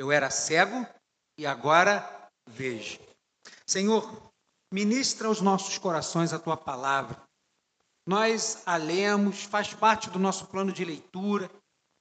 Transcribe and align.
Eu 0.00 0.10
era 0.10 0.30
cego 0.30 0.86
e 1.36 1.46
agora 1.46 2.30
vejo. 2.48 2.98
Senhor, 3.66 4.32
ministra 4.72 5.28
aos 5.28 5.42
nossos 5.42 5.76
corações 5.76 6.32
a 6.32 6.38
tua 6.38 6.56
palavra. 6.56 7.20
Nós 8.06 8.62
a 8.64 8.78
lemos, 8.78 9.42
faz 9.42 9.74
parte 9.74 10.08
do 10.08 10.18
nosso 10.18 10.46
plano 10.46 10.72
de 10.72 10.86
leitura. 10.86 11.50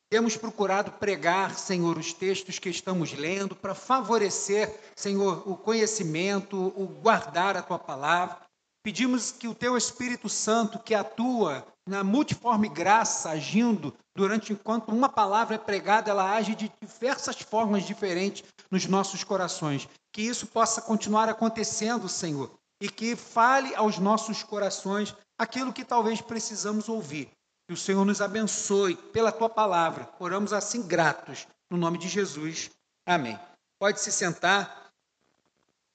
Temos 0.09 0.37
procurado 0.37 0.93
pregar, 0.93 1.53
Senhor, 1.55 1.97
os 1.97 2.13
textos 2.13 2.57
que 2.57 2.69
estamos 2.69 3.11
lendo 3.11 3.53
para 3.53 3.75
favorecer, 3.75 4.79
Senhor, 4.95 5.43
o 5.45 5.57
conhecimento, 5.57 6.55
o 6.77 6.87
guardar 6.87 7.57
a 7.57 7.61
tua 7.61 7.77
palavra. 7.77 8.39
Pedimos 8.81 9.29
que 9.29 9.45
o 9.45 9.53
teu 9.53 9.75
Espírito 9.75 10.29
Santo, 10.29 10.79
que 10.79 10.95
atua 10.95 11.67
na 11.85 12.01
multiforme 12.01 12.69
graça, 12.69 13.31
agindo 13.31 13.93
durante 14.19 14.51
enquanto 14.51 14.89
uma 14.89 15.07
palavra 15.07 15.55
é 15.55 15.57
pregada, 15.57 16.11
ela 16.11 16.35
age 16.35 16.53
de 16.53 16.69
diversas 16.81 17.39
formas 17.39 17.85
diferentes 17.85 18.43
nos 18.69 18.85
nossos 18.85 19.23
corações. 19.23 19.87
Que 20.11 20.21
isso 20.21 20.45
possa 20.47 20.81
continuar 20.81 21.29
acontecendo, 21.29 22.09
Senhor, 22.09 22.51
e 22.81 22.89
que 22.89 23.15
fale 23.15 23.73
aos 23.75 23.97
nossos 23.97 24.43
corações 24.43 25.15
aquilo 25.37 25.71
que 25.71 25.85
talvez 25.85 26.19
precisamos 26.19 26.89
ouvir. 26.89 27.31
Que 27.65 27.73
o 27.73 27.77
Senhor 27.77 28.03
nos 28.03 28.19
abençoe 28.19 28.97
pela 28.97 29.31
tua 29.31 29.49
palavra. 29.49 30.09
Oramos 30.19 30.51
assim 30.51 30.85
gratos, 30.85 31.47
no 31.69 31.77
nome 31.77 31.97
de 31.97 32.09
Jesus. 32.09 32.71
Amém. 33.05 33.39
Pode 33.79 34.01
se 34.01 34.11
sentar. 34.11 34.91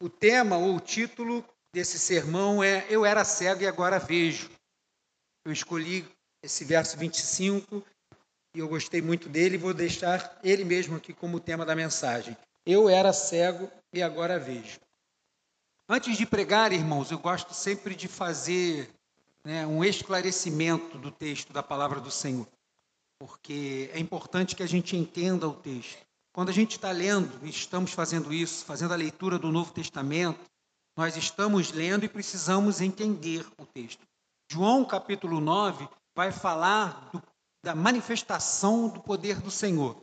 O 0.01 0.09
tema 0.09 0.57
ou 0.57 0.77
o 0.77 0.81
título 0.81 1.45
desse 1.75 1.99
sermão 1.99 2.65
é 2.65 2.87
Eu 2.89 3.05
era 3.05 3.23
cego 3.23 3.65
e 3.65 3.67
agora 3.67 3.99
vejo. 3.99 4.49
Eu 5.45 5.53
escolhi 5.53 6.09
esse 6.43 6.65
verso 6.65 6.97
25 6.97 7.85
e 8.55 8.61
eu 8.61 8.69
gostei 8.69 9.03
muito 9.03 9.29
dele 9.29 9.59
vou 9.59 9.75
deixar 9.75 10.39
ele 10.43 10.65
mesmo 10.65 10.97
aqui 10.97 11.13
como 11.13 11.41
tema 11.41 11.67
da 11.67 11.75
mensagem. 11.75 12.37
Eu 12.65 12.89
era 12.89 13.13
cego 13.13 13.71
e 13.93 14.03
agora 14.03 14.39
vejo. 14.39 14.79
Antes 15.89 16.17
de 16.17 16.25
pregar, 16.25 16.73
irmãos, 16.73 17.11
eu 17.11 17.19
gosto 17.19 17.53
sempre 17.53 17.95
de 17.95 18.09
fazer 18.09 18.89
né, 19.45 19.67
um 19.67 19.85
esclarecimento 19.85 20.97
do 20.97 21.11
texto 21.11 21.53
da 21.53 21.63
palavra 21.63 22.01
do 22.01 22.11
Senhor, 22.11 22.49
porque 23.19 23.91
é 23.93 23.99
importante 23.99 24.57
que 24.57 24.63
a 24.63 24.69
gente 24.69 24.97
entenda 24.97 25.47
o 25.47 25.53
texto. 25.53 25.99
Quando 26.33 26.49
a 26.49 26.53
gente 26.53 26.73
está 26.73 26.91
lendo, 26.91 27.31
e 27.45 27.51
estamos 27.51 27.93
fazendo 27.93 28.33
isso, 28.33 28.65
fazendo 28.65 28.95
a 28.95 28.97
leitura 28.97 29.39
do 29.39 29.53
Novo 29.53 29.73
Testamento, 29.73 30.41
nós 30.97 31.17
estamos 31.17 31.71
lendo 31.71 32.05
e 32.05 32.09
precisamos 32.09 32.81
entender 32.81 33.47
o 33.59 33.67
texto. 33.67 34.01
João 34.51 34.85
capítulo 34.85 35.41
9 35.41 35.87
vai 36.15 36.33
falar 36.33 37.11
do, 37.13 37.23
da 37.65 37.75
manifestação 37.75 38.89
do 38.89 39.01
poder 39.01 39.41
do 39.41 39.51
Senhor, 39.51 39.97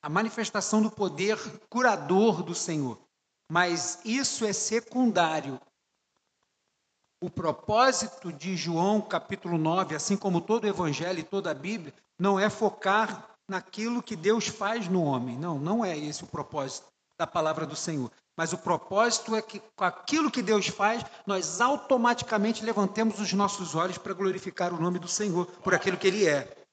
a 0.00 0.08
manifestação 0.08 0.80
do 0.80 0.90
poder 0.90 1.36
curador 1.68 2.42
do 2.42 2.54
Senhor. 2.54 2.98
Mas 3.50 4.00
isso 4.04 4.44
é 4.46 4.52
secundário 4.52 5.60
o 7.20 7.28
propósito 7.28 8.32
de 8.32 8.54
João 8.54 9.00
capítulo 9.00 9.58
9, 9.58 9.94
assim 9.96 10.16
como 10.16 10.40
todo 10.40 10.64
o 10.64 10.68
evangelho 10.68 11.18
e 11.18 11.24
toda 11.24 11.50
a 11.50 11.54
Bíblia, 11.54 11.92
não 12.18 12.38
é 12.38 12.48
focar 12.48 13.30
naquilo 13.48 14.02
que 14.02 14.14
Deus 14.14 14.46
faz 14.46 14.88
no 14.88 15.02
homem. 15.02 15.38
Não, 15.38 15.58
não 15.58 15.84
é 15.84 15.98
esse 15.98 16.22
o 16.22 16.26
propósito 16.26 16.86
da 17.18 17.26
palavra 17.26 17.66
do 17.66 17.74
Senhor. 17.74 18.10
Mas 18.36 18.52
o 18.52 18.58
propósito 18.58 19.34
é 19.34 19.40
que 19.40 19.60
com 19.74 19.84
aquilo 19.84 20.30
que 20.30 20.42
Deus 20.42 20.68
faz, 20.68 21.02
nós 21.26 21.60
automaticamente 21.60 22.64
levantemos 22.64 23.18
os 23.18 23.32
nossos 23.32 23.74
olhos 23.74 23.96
para 23.96 24.12
glorificar 24.12 24.74
o 24.74 24.80
nome 24.80 24.98
do 24.98 25.08
Senhor 25.08 25.46
por 25.62 25.74
aquilo 25.74 25.96
que 25.96 26.06
Ele 26.06 26.28
é. 26.28 26.63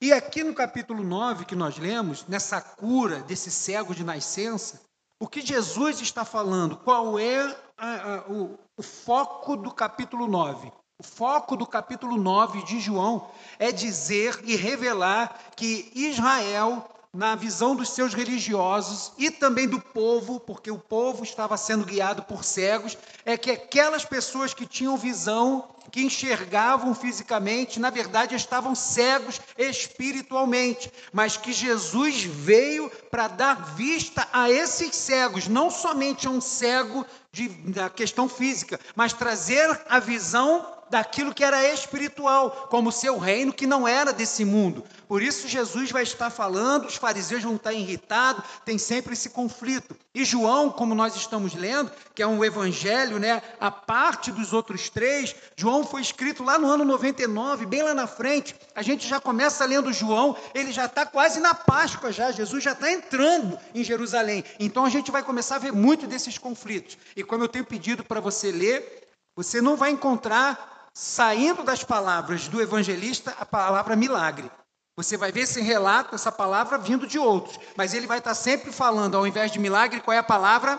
E 0.00 0.12
aqui 0.12 0.44
no 0.44 0.54
capítulo 0.54 1.02
9 1.02 1.44
que 1.44 1.56
nós 1.56 1.76
lemos, 1.76 2.24
nessa 2.28 2.60
cura 2.60 3.20
desse 3.22 3.50
cego 3.50 3.92
de 3.92 4.04
nascença, 4.04 4.80
o 5.18 5.26
que 5.26 5.40
Jesus 5.40 6.00
está 6.00 6.24
falando? 6.24 6.76
Qual 6.76 7.18
é 7.18 7.56
a, 7.76 8.14
a, 8.14 8.18
o, 8.28 8.56
o 8.76 8.82
foco 8.82 9.56
do 9.56 9.72
capítulo 9.72 10.28
9? 10.28 10.70
O 11.00 11.02
foco 11.02 11.56
do 11.56 11.66
capítulo 11.66 12.16
9 12.16 12.62
de 12.62 12.78
João 12.78 13.28
é 13.58 13.72
dizer 13.72 14.40
e 14.44 14.54
revelar 14.54 15.36
que 15.56 15.90
Israel, 15.96 16.88
na 17.12 17.34
visão 17.34 17.74
dos 17.74 17.90
seus 17.90 18.14
religiosos 18.14 19.12
e 19.16 19.30
também 19.30 19.66
do 19.66 19.80
povo, 19.80 20.38
porque 20.40 20.70
o 20.70 20.78
povo 20.78 21.24
estava 21.24 21.56
sendo 21.56 21.84
guiado 21.84 22.22
por 22.22 22.44
cegos, 22.44 22.96
é 23.24 23.36
que 23.36 23.50
aquelas 23.50 24.04
pessoas 24.04 24.52
que 24.52 24.66
tinham 24.66 24.96
visão 24.96 25.68
que 25.90 26.02
enxergavam 26.02 26.94
fisicamente, 26.94 27.80
na 27.80 27.90
verdade 27.90 28.34
estavam 28.34 28.74
cegos 28.74 29.40
espiritualmente, 29.56 30.92
mas 31.12 31.36
que 31.36 31.52
Jesus 31.52 32.22
veio 32.24 32.90
para 33.10 33.28
dar 33.28 33.74
vista 33.74 34.28
a 34.32 34.50
esses 34.50 34.94
cegos, 34.94 35.48
não 35.48 35.70
somente 35.70 36.26
a 36.26 36.30
um 36.30 36.40
cego 36.40 37.06
de, 37.32 37.48
da 37.48 37.88
questão 37.88 38.28
física, 38.28 38.78
mas 38.94 39.12
trazer 39.12 39.80
a 39.88 39.98
visão 39.98 40.77
daquilo 40.90 41.34
que 41.34 41.44
era 41.44 41.72
espiritual, 41.72 42.68
como 42.70 42.92
seu 42.92 43.18
reino 43.18 43.52
que 43.52 43.66
não 43.66 43.86
era 43.86 44.12
desse 44.12 44.44
mundo. 44.44 44.84
Por 45.06 45.22
isso 45.22 45.48
Jesus 45.48 45.90
vai 45.90 46.02
estar 46.02 46.30
falando, 46.30 46.86
os 46.86 46.96
fariseus 46.96 47.42
vão 47.42 47.56
estar 47.56 47.72
irritados, 47.72 48.44
tem 48.64 48.76
sempre 48.78 49.14
esse 49.14 49.30
conflito. 49.30 49.96
E 50.14 50.24
João, 50.24 50.70
como 50.70 50.94
nós 50.94 51.16
estamos 51.16 51.54
lendo, 51.54 51.90
que 52.14 52.22
é 52.22 52.26
um 52.26 52.44
evangelho, 52.44 53.18
né, 53.18 53.42
a 53.60 53.70
parte 53.70 54.30
dos 54.30 54.52
outros 54.52 54.88
três, 54.88 55.34
João 55.56 55.84
foi 55.84 56.02
escrito 56.02 56.42
lá 56.42 56.58
no 56.58 56.68
ano 56.68 56.84
99, 56.84 57.66
bem 57.66 57.82
lá 57.82 57.94
na 57.94 58.06
frente. 58.06 58.54
A 58.74 58.82
gente 58.82 59.06
já 59.06 59.20
começa 59.20 59.64
lendo 59.64 59.92
João, 59.92 60.36
ele 60.54 60.72
já 60.72 60.86
está 60.86 61.06
quase 61.06 61.40
na 61.40 61.54
Páscoa 61.54 62.12
já, 62.12 62.30
Jesus 62.32 62.62
já 62.62 62.72
está 62.72 62.90
entrando 62.90 63.58
em 63.74 63.84
Jerusalém. 63.84 64.44
Então 64.58 64.84
a 64.84 64.90
gente 64.90 65.10
vai 65.10 65.22
começar 65.22 65.56
a 65.56 65.60
ver 65.60 65.72
muito 65.72 66.06
desses 66.06 66.36
conflitos. 66.36 66.98
E 67.16 67.22
como 67.22 67.44
eu 67.44 67.48
tenho 67.48 67.64
pedido 67.64 68.04
para 68.04 68.20
você 68.20 68.50
ler, 68.50 69.08
você 69.36 69.62
não 69.62 69.76
vai 69.76 69.90
encontrar 69.90 70.77
saindo 70.98 71.62
das 71.62 71.84
palavras 71.84 72.48
do 72.48 72.60
evangelista 72.60 73.32
a 73.38 73.46
palavra 73.46 73.94
milagre. 73.94 74.50
Você 74.96 75.16
vai 75.16 75.30
ver 75.30 75.42
esse 75.42 75.60
relato, 75.60 76.16
essa 76.16 76.32
palavra 76.32 76.76
vindo 76.76 77.06
de 77.06 77.20
outros, 77.20 77.56
mas 77.76 77.94
ele 77.94 78.08
vai 78.08 78.18
estar 78.18 78.34
sempre 78.34 78.72
falando, 78.72 79.16
ao 79.16 79.24
invés 79.24 79.52
de 79.52 79.60
milagre, 79.60 80.00
qual 80.00 80.12
é 80.12 80.18
a 80.18 80.24
palavra? 80.24 80.76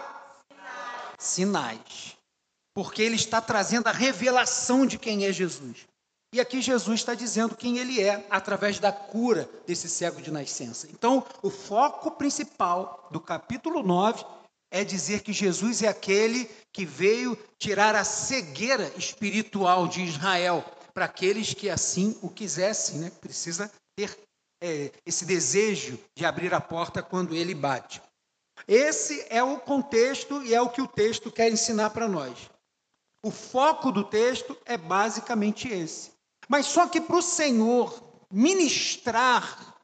Sinais. 0.50 1.16
Sinais. 1.18 2.18
Porque 2.74 3.02
ele 3.02 3.16
está 3.16 3.40
trazendo 3.40 3.88
a 3.88 3.94
revelação 3.94 4.86
de 4.86 4.98
quem 4.98 5.26
é 5.26 5.32
Jesus. 5.32 5.88
E 6.34 6.42
aqui 6.42 6.62
Jesus 6.62 7.00
está 7.00 7.14
dizendo 7.14 7.56
quem 7.56 7.78
ele 7.78 8.04
é, 8.04 8.28
através 8.30 8.78
da 8.78 8.92
cura 8.92 9.50
desse 9.66 9.88
cego 9.88 10.22
de 10.22 10.32
nascença. 10.32 10.90
Então, 10.92 11.26
o 11.42 11.50
foco 11.50 12.12
principal 12.12 13.08
do 13.10 13.22
capítulo 13.22 13.82
9 13.82 14.26
é 14.72 14.84
dizer 14.84 15.22
que 15.22 15.34
Jesus 15.34 15.82
é 15.82 15.88
aquele 15.88 16.46
que 16.72 16.86
veio 16.86 17.38
tirar 17.58 17.96
a 17.96 18.04
cegueira 18.04 18.92
espiritual 18.96 19.88
de 19.88 20.02
Israel 20.02 20.64
para 20.94 21.06
aqueles 21.06 21.54
que 21.54 21.70
assim 21.70 22.18
o 22.22 22.30
quisessem, 22.30 23.00
né? 23.00 23.12
Precisa 23.22 23.72
ter 23.96 24.18
é, 24.62 24.92
esse 25.06 25.26
desejo 25.26 26.00
de 26.16 26.26
abrir 26.26 26.54
a 26.54 26.62
porta 26.62 27.02
quando 27.02 27.36
ele 27.36 27.56
bate. 27.56 28.02
Esse 28.68 29.26
é 29.30 29.42
o 29.42 29.60
contexto 29.60 30.44
e 30.44 30.54
é 30.54 30.62
o 30.62 30.70
que 30.70 30.82
o 30.82 30.88
texto 30.88 31.32
quer 31.32 31.52
ensinar 31.52 31.92
para 31.92 32.08
nós. 32.08 32.50
O 33.24 33.32
foco 33.32 33.92
do 33.92 34.04
texto 34.04 34.58
é 34.66 34.78
basicamente 34.78 35.68
esse. 35.68 36.12
Mas 36.48 36.66
só 36.66 36.88
que 36.88 37.02
para 37.02 37.18
o 37.18 37.22
Senhor 37.22 38.02
ministrar 38.32 39.76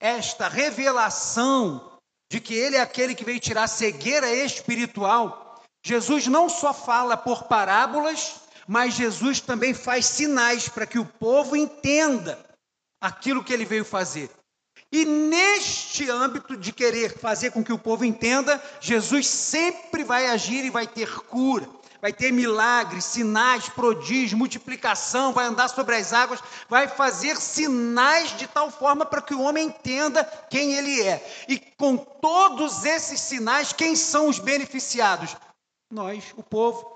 esta 0.00 0.48
revelação 0.48 1.93
de 2.34 2.40
que 2.40 2.52
Ele 2.52 2.74
é 2.74 2.80
aquele 2.80 3.14
que 3.14 3.24
veio 3.24 3.38
tirar 3.38 3.68
cegueira 3.68 4.28
espiritual, 4.34 5.62
Jesus 5.84 6.26
não 6.26 6.48
só 6.48 6.74
fala 6.74 7.16
por 7.16 7.44
parábolas, 7.44 8.40
mas 8.66 8.94
Jesus 8.94 9.38
também 9.38 9.72
faz 9.72 10.04
sinais 10.06 10.68
para 10.68 10.84
que 10.84 10.98
o 10.98 11.04
povo 11.04 11.54
entenda 11.54 12.44
aquilo 13.00 13.44
que 13.44 13.52
ele 13.52 13.64
veio 13.64 13.84
fazer. 13.84 14.28
E 14.90 15.04
neste 15.04 16.10
âmbito 16.10 16.56
de 16.56 16.72
querer 16.72 17.16
fazer 17.16 17.52
com 17.52 17.62
que 17.62 17.72
o 17.72 17.78
povo 17.78 18.04
entenda, 18.04 18.60
Jesus 18.80 19.28
sempre 19.28 20.02
vai 20.02 20.26
agir 20.26 20.64
e 20.64 20.70
vai 20.70 20.88
ter 20.88 21.14
cura, 21.26 21.68
vai 22.04 22.12
ter 22.12 22.30
milagres, 22.30 23.02
sinais, 23.02 23.70
prodígios, 23.70 24.34
multiplicação, 24.34 25.32
vai 25.32 25.46
andar 25.46 25.68
sobre 25.68 25.96
as 25.96 26.12
águas, 26.12 26.38
vai 26.68 26.86
fazer 26.86 27.38
sinais 27.38 28.36
de 28.36 28.46
tal 28.46 28.70
forma 28.70 29.06
para 29.06 29.22
que 29.22 29.32
o 29.32 29.40
homem 29.40 29.68
entenda 29.68 30.22
quem 30.50 30.74
ele 30.74 31.00
é. 31.00 31.46
E 31.48 31.58
com 31.58 31.96
todos 31.96 32.84
esses 32.84 33.18
sinais, 33.20 33.72
quem 33.72 33.96
são 33.96 34.28
os 34.28 34.38
beneficiados? 34.38 35.34
Nós, 35.90 36.34
o 36.36 36.42
povo. 36.42 36.93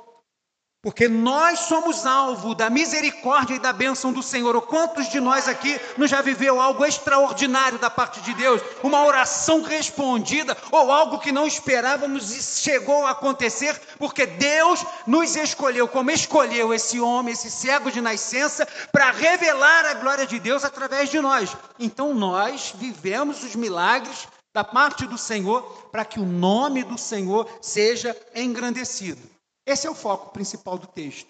Porque 0.80 1.08
nós 1.08 1.60
somos 1.60 2.06
alvo 2.06 2.54
da 2.54 2.70
misericórdia 2.70 3.56
e 3.56 3.58
da 3.58 3.72
bênção 3.72 4.12
do 4.12 4.22
Senhor. 4.22 4.54
Ou 4.54 4.62
quantos 4.62 5.08
de 5.08 5.18
nós 5.18 5.48
aqui 5.48 5.78
não 5.96 6.06
já 6.06 6.22
viveu 6.22 6.60
algo 6.60 6.84
extraordinário 6.84 7.80
da 7.80 7.90
parte 7.90 8.20
de 8.20 8.32
Deus? 8.34 8.62
Uma 8.80 9.04
oração 9.04 9.60
respondida 9.62 10.56
ou 10.70 10.92
algo 10.92 11.18
que 11.18 11.32
não 11.32 11.48
esperávamos 11.48 12.30
e 12.30 12.40
chegou 12.40 13.04
a 13.04 13.10
acontecer, 13.10 13.80
porque 13.98 14.24
Deus 14.24 14.86
nos 15.04 15.34
escolheu, 15.34 15.88
como 15.88 16.12
escolheu 16.12 16.72
esse 16.72 17.00
homem, 17.00 17.32
esse 17.32 17.50
cego 17.50 17.90
de 17.90 18.00
nascença, 18.00 18.64
para 18.92 19.10
revelar 19.10 19.84
a 19.84 19.94
glória 19.94 20.28
de 20.28 20.38
Deus 20.38 20.64
através 20.64 21.10
de 21.10 21.20
nós. 21.20 21.56
Então 21.76 22.14
nós 22.14 22.72
vivemos 22.76 23.42
os 23.42 23.56
milagres 23.56 24.28
da 24.54 24.62
parte 24.62 25.06
do 25.06 25.18
Senhor, 25.18 25.62
para 25.90 26.04
que 26.04 26.20
o 26.20 26.24
nome 26.24 26.84
do 26.84 26.96
Senhor 26.96 27.48
seja 27.60 28.16
engrandecido. 28.32 29.37
Esse 29.68 29.86
é 29.86 29.90
o 29.90 29.94
foco 29.94 30.30
principal 30.32 30.78
do 30.78 30.86
texto. 30.86 31.28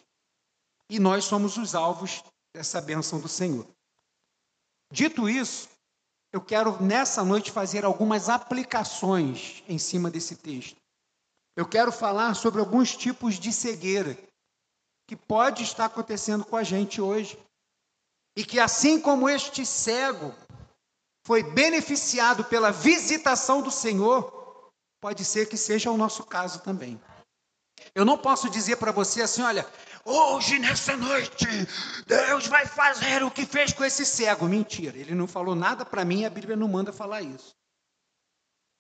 E 0.88 1.00
nós 1.00 1.25
somos 1.25 1.56
os 1.56 1.75
alvos 1.75 2.23
dessa 2.55 2.81
bênção 2.81 3.19
do 3.19 3.26
Senhor. 3.26 3.67
Dito 4.93 5.29
isso, 5.29 5.69
eu 6.32 6.40
quero 6.40 6.81
nessa 6.81 7.25
noite 7.25 7.50
fazer 7.50 7.85
algumas 7.85 8.29
aplicações 8.29 9.64
em 9.69 9.76
cima 9.76 10.08
desse 10.08 10.37
texto. 10.37 10.76
Eu 11.56 11.69
quero 11.69 11.90
falar 11.90 12.35
sobre 12.35 12.61
alguns 12.61 12.96
tipos 12.96 13.40
de 13.40 13.52
cegueira 13.52 14.17
que 15.08 15.17
pode 15.17 15.64
estar 15.64 15.87
acontecendo 15.87 16.44
com 16.44 16.55
a 16.55 16.62
gente 16.62 17.00
hoje. 17.00 17.37
E 18.37 18.44
que 18.44 18.61
assim 18.61 19.00
como 19.00 19.29
este 19.29 19.67
cego 19.67 20.32
foi 21.26 21.43
beneficiado 21.43 22.44
pela 22.44 22.70
visitação 22.70 23.61
do 23.62 23.70
Senhor, 23.73 24.70
pode 25.00 25.25
ser 25.25 25.49
que 25.49 25.56
seja 25.56 25.90
o 25.90 25.96
nosso 25.96 26.25
caso 26.25 26.61
também. 26.61 27.00
Eu 27.99 28.05
não 28.05 28.17
posso 28.17 28.49
dizer 28.49 28.77
para 28.77 28.93
você 28.93 29.23
assim, 29.23 29.43
olha, 29.43 29.67
hoje 30.05 30.56
nessa 30.61 30.97
noite 30.97 31.49
Deus 32.06 32.47
vai 32.47 32.65
fazer 32.65 33.25
o 33.25 33.31
que 33.31 33.45
fez 33.45 33.73
com 33.73 33.85
esse 33.85 34.06
cego. 34.06 34.47
Mentira, 34.47 34.97
ele 34.97 35.17
não 35.17 35.27
falou 35.27 35.56
nada 35.56 35.85
para 35.85 36.05
mim, 36.05 36.25
a 36.25 36.31
Bíblia 36.31 36.55
não 36.55 36.69
manda 36.69 36.93
falar 36.93 37.23
isso. 37.23 37.56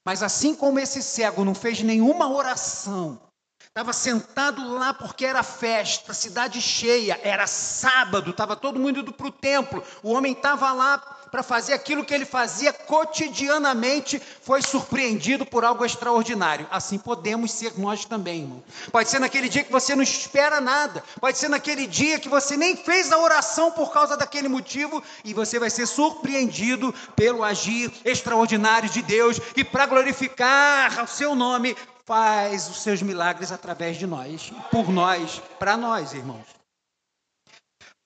Mas 0.06 0.22
assim 0.22 0.54
como 0.54 0.78
esse 0.78 1.02
cego 1.02 1.44
não 1.44 1.52
fez 1.52 1.82
nenhuma 1.82 2.30
oração, 2.30 3.20
estava 3.60 3.92
sentado 3.92 4.72
lá 4.72 4.94
porque 4.94 5.26
era 5.26 5.42
festa, 5.42 6.14
cidade 6.14 6.62
cheia, 6.62 7.18
era 7.20 7.48
sábado, 7.48 8.30
estava 8.30 8.54
todo 8.54 8.78
mundo 8.78 9.00
indo 9.00 9.12
para 9.12 9.26
o 9.26 9.32
templo, 9.32 9.82
o 10.00 10.12
homem 10.12 10.30
estava 10.30 10.72
lá 10.72 11.17
para 11.30 11.42
fazer 11.42 11.72
aquilo 11.72 12.04
que 12.04 12.14
ele 12.14 12.24
fazia 12.24 12.72
cotidianamente, 12.72 14.20
foi 14.42 14.62
surpreendido 14.62 15.44
por 15.44 15.64
algo 15.64 15.84
extraordinário. 15.84 16.66
Assim 16.70 16.98
podemos 16.98 17.50
ser 17.52 17.78
nós 17.78 18.04
também, 18.04 18.42
irmão. 18.42 18.62
Pode 18.90 19.08
ser 19.08 19.18
naquele 19.18 19.48
dia 19.48 19.64
que 19.64 19.72
você 19.72 19.94
não 19.94 20.02
espera 20.02 20.60
nada, 20.60 21.02
pode 21.20 21.38
ser 21.38 21.48
naquele 21.48 21.86
dia 21.86 22.18
que 22.18 22.28
você 22.28 22.56
nem 22.56 22.76
fez 22.76 23.12
a 23.12 23.18
oração 23.18 23.70
por 23.70 23.92
causa 23.92 24.16
daquele 24.16 24.48
motivo, 24.48 25.02
e 25.24 25.34
você 25.34 25.58
vai 25.58 25.70
ser 25.70 25.86
surpreendido 25.86 26.94
pelo 27.14 27.44
agir 27.44 27.92
extraordinário 28.04 28.88
de 28.88 29.02
Deus, 29.02 29.38
que 29.38 29.64
para 29.64 29.86
glorificar 29.86 31.04
o 31.04 31.08
seu 31.08 31.34
nome, 31.34 31.76
faz 32.08 32.70
os 32.70 32.82
seus 32.82 33.02
milagres 33.02 33.52
através 33.52 33.98
de 33.98 34.06
nós, 34.06 34.50
por 34.70 34.90
nós, 34.90 35.42
para 35.58 35.76
nós, 35.76 36.14
irmãos. 36.14 36.46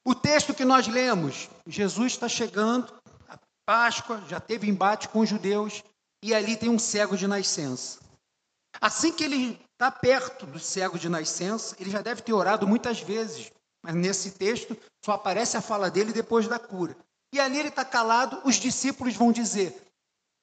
O 0.04 0.12
texto 0.12 0.52
que 0.52 0.64
nós 0.64 0.88
lemos, 0.88 1.48
Jesus 1.64 2.14
está 2.14 2.28
chegando 2.28 2.92
Páscoa, 3.72 4.22
já 4.28 4.38
teve 4.38 4.68
embate 4.68 5.08
com 5.08 5.20
os 5.20 5.28
judeus, 5.30 5.82
e 6.22 6.34
ali 6.34 6.58
tem 6.58 6.68
um 6.68 6.78
cego 6.78 7.16
de 7.16 7.26
nascença. 7.26 8.00
Assim 8.78 9.10
que 9.10 9.24
ele 9.24 9.58
está 9.72 9.90
perto 9.90 10.44
do 10.44 10.58
cego 10.58 10.98
de 10.98 11.08
nascença, 11.08 11.74
ele 11.80 11.88
já 11.88 12.02
deve 12.02 12.20
ter 12.20 12.34
orado 12.34 12.68
muitas 12.68 13.00
vezes, 13.00 13.50
mas 13.82 13.94
nesse 13.94 14.32
texto 14.32 14.76
só 15.02 15.12
aparece 15.12 15.56
a 15.56 15.62
fala 15.62 15.90
dele 15.90 16.12
depois 16.12 16.46
da 16.46 16.58
cura. 16.58 16.94
E 17.32 17.40
ali 17.40 17.58
ele 17.60 17.68
está 17.68 17.82
calado, 17.82 18.42
os 18.44 18.56
discípulos 18.56 19.16
vão 19.16 19.32
dizer: 19.32 19.74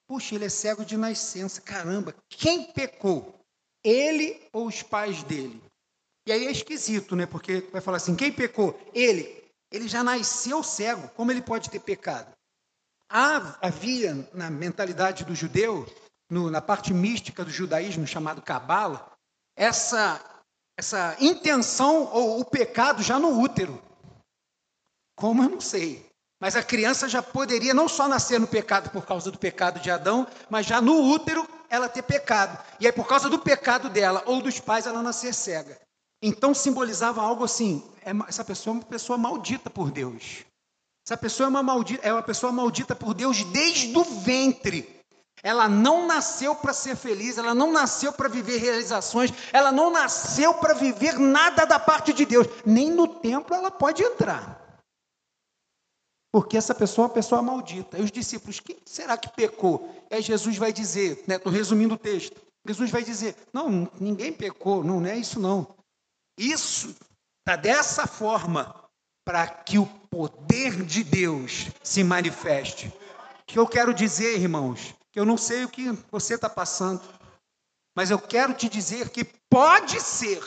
Puxa, 0.08 0.34
ele 0.34 0.46
é 0.46 0.50
cego 0.50 0.84
de 0.84 0.98
nascença, 0.98 1.62
caramba, 1.62 2.16
quem 2.30 2.72
pecou? 2.72 3.40
Ele 3.84 4.42
ou 4.52 4.66
os 4.66 4.82
pais 4.82 5.22
dele? 5.22 5.62
E 6.28 6.32
aí 6.32 6.48
é 6.48 6.52
esquisito, 6.52 7.16
né? 7.16 7.28
Porque 7.28 7.62
vai 7.72 7.80
falar 7.80 7.98
assim: 7.98 8.16
quem 8.16 8.34
pecou? 8.34 8.76
Ele. 8.92 9.38
Ele 9.72 9.88
já 9.88 10.04
nasceu 10.04 10.64
cego, 10.64 11.10
como 11.10 11.32
ele 11.32 11.44
pode 11.44 11.70
ter 11.70 11.80
pecado? 11.80 12.39
Havia 13.10 14.28
na 14.34 14.50
mentalidade 14.50 15.26
do 15.26 15.34
judeu, 15.34 15.86
no, 16.30 16.52
na 16.52 16.62
parte 16.62 16.94
mística 16.94 17.44
do 17.44 17.50
judaísmo 17.50 18.06
chamado 18.06 18.42
Cabala, 18.42 19.12
essa, 19.56 20.24
essa 20.78 21.18
intenção 21.20 22.10
ou 22.14 22.40
o 22.40 22.46
pecado 22.46 23.02
já 23.02 23.20
no 23.20 23.40
útero. 23.40 23.82
Como 25.16 25.44
eu 25.44 25.50
não 25.50 25.60
sei. 25.60 26.08
Mas 26.40 26.56
a 26.56 26.64
criança 26.64 27.10
já 27.10 27.22
poderia 27.22 27.74
não 27.74 27.90
só 27.90 28.08
nascer 28.08 28.40
no 28.40 28.48
pecado 28.48 28.90
por 28.92 29.06
causa 29.06 29.30
do 29.30 29.38
pecado 29.38 29.80
de 29.82 29.92
Adão, 29.92 30.26
mas 30.50 30.66
já 30.66 30.80
no 30.80 31.12
útero 31.12 31.46
ela 31.70 31.90
ter 31.90 32.04
pecado. 32.04 32.58
E 32.80 32.86
aí, 32.86 32.94
por 32.94 33.06
causa 33.06 33.30
do 33.30 33.40
pecado 33.40 33.90
dela 33.90 34.24
ou 34.26 34.42
dos 34.42 34.60
pais, 34.60 34.88
ela 34.88 35.02
nascer 35.02 35.34
cega. 35.34 35.78
Então 36.22 36.54
simbolizava 36.54 37.22
algo 37.22 37.44
assim: 37.44 37.84
é 38.06 38.12
essa 38.28 38.46
pessoa 38.46 38.76
é 38.76 38.80
uma 38.80 38.86
pessoa 38.86 39.18
maldita 39.18 39.70
por 39.70 39.92
Deus. 39.92 40.46
Essa 41.06 41.18
pessoa 41.18 41.48
é 41.48 41.50
uma, 41.50 41.64
maldita, 41.64 42.08
é 42.08 42.14
uma 42.14 42.24
pessoa 42.24 42.52
maldita 42.52 42.96
por 42.96 43.14
Deus 43.14 43.44
desde 43.46 43.98
o 43.98 44.04
ventre. 44.04 45.00
Ela 45.42 45.70
não 45.70 46.06
nasceu 46.06 46.54
para 46.54 46.74
ser 46.74 46.96
feliz, 46.96 47.38
ela 47.38 47.56
não 47.56 47.72
nasceu 47.72 48.12
para 48.12 48.28
viver 48.28 48.58
realizações, 48.58 49.32
ela 49.54 49.72
não 49.72 49.90
nasceu 49.90 50.54
para 50.56 50.74
viver 50.74 51.18
nada 51.18 51.66
da 51.66 51.80
parte 51.80 52.12
de 52.12 52.26
Deus. 52.26 52.48
Nem 52.66 52.92
no 52.92 53.08
templo 53.08 53.56
ela 53.56 53.72
pode 53.72 54.04
entrar. 54.04 54.60
Porque 56.32 56.58
essa 56.58 56.76
pessoa 56.76 57.06
é 57.06 57.08
uma 57.08 57.14
pessoa 57.14 57.42
maldita. 57.42 57.98
E 57.98 58.04
os 58.04 58.12
discípulos, 58.12 58.60
quem 58.60 58.78
será 58.86 59.18
que 59.18 59.30
pecou? 59.30 59.90
E 60.12 60.16
aí 60.16 60.22
Jesus 60.22 60.58
vai 60.58 60.72
dizer, 60.72 61.24
estou 61.28 61.52
né, 61.52 61.58
resumindo 61.58 61.96
o 61.96 61.98
texto. 61.98 62.40
Jesus 62.66 62.92
vai 62.92 63.04
dizer: 63.04 63.36
Não, 63.54 63.90
ninguém 64.00 64.32
pecou, 64.32 64.84
não, 64.84 65.00
não 65.00 65.10
é 65.10 65.18
isso 65.18 65.40
não. 65.40 65.76
Isso 66.38 66.96
está 67.40 67.56
dessa 67.56 68.06
forma 68.06 68.89
para 69.30 69.46
que 69.46 69.78
o 69.78 69.86
poder 69.86 70.84
de 70.84 71.04
Deus 71.04 71.68
se 71.84 72.04
manifeste. 72.04 72.88
O 72.88 73.46
que 73.46 73.60
eu 73.60 73.68
quero 73.68 73.94
dizer, 73.94 74.40
irmãos, 74.40 74.96
que 75.12 75.20
eu 75.20 75.24
não 75.24 75.38
sei 75.38 75.64
o 75.64 75.70
que 75.70 75.96
você 76.10 76.34
está 76.34 76.50
passando, 76.50 77.00
mas 77.96 78.10
eu 78.10 78.18
quero 78.18 78.56
te 78.56 78.68
dizer 78.68 79.10
que 79.10 79.24
pode 79.48 80.02
ser, 80.02 80.42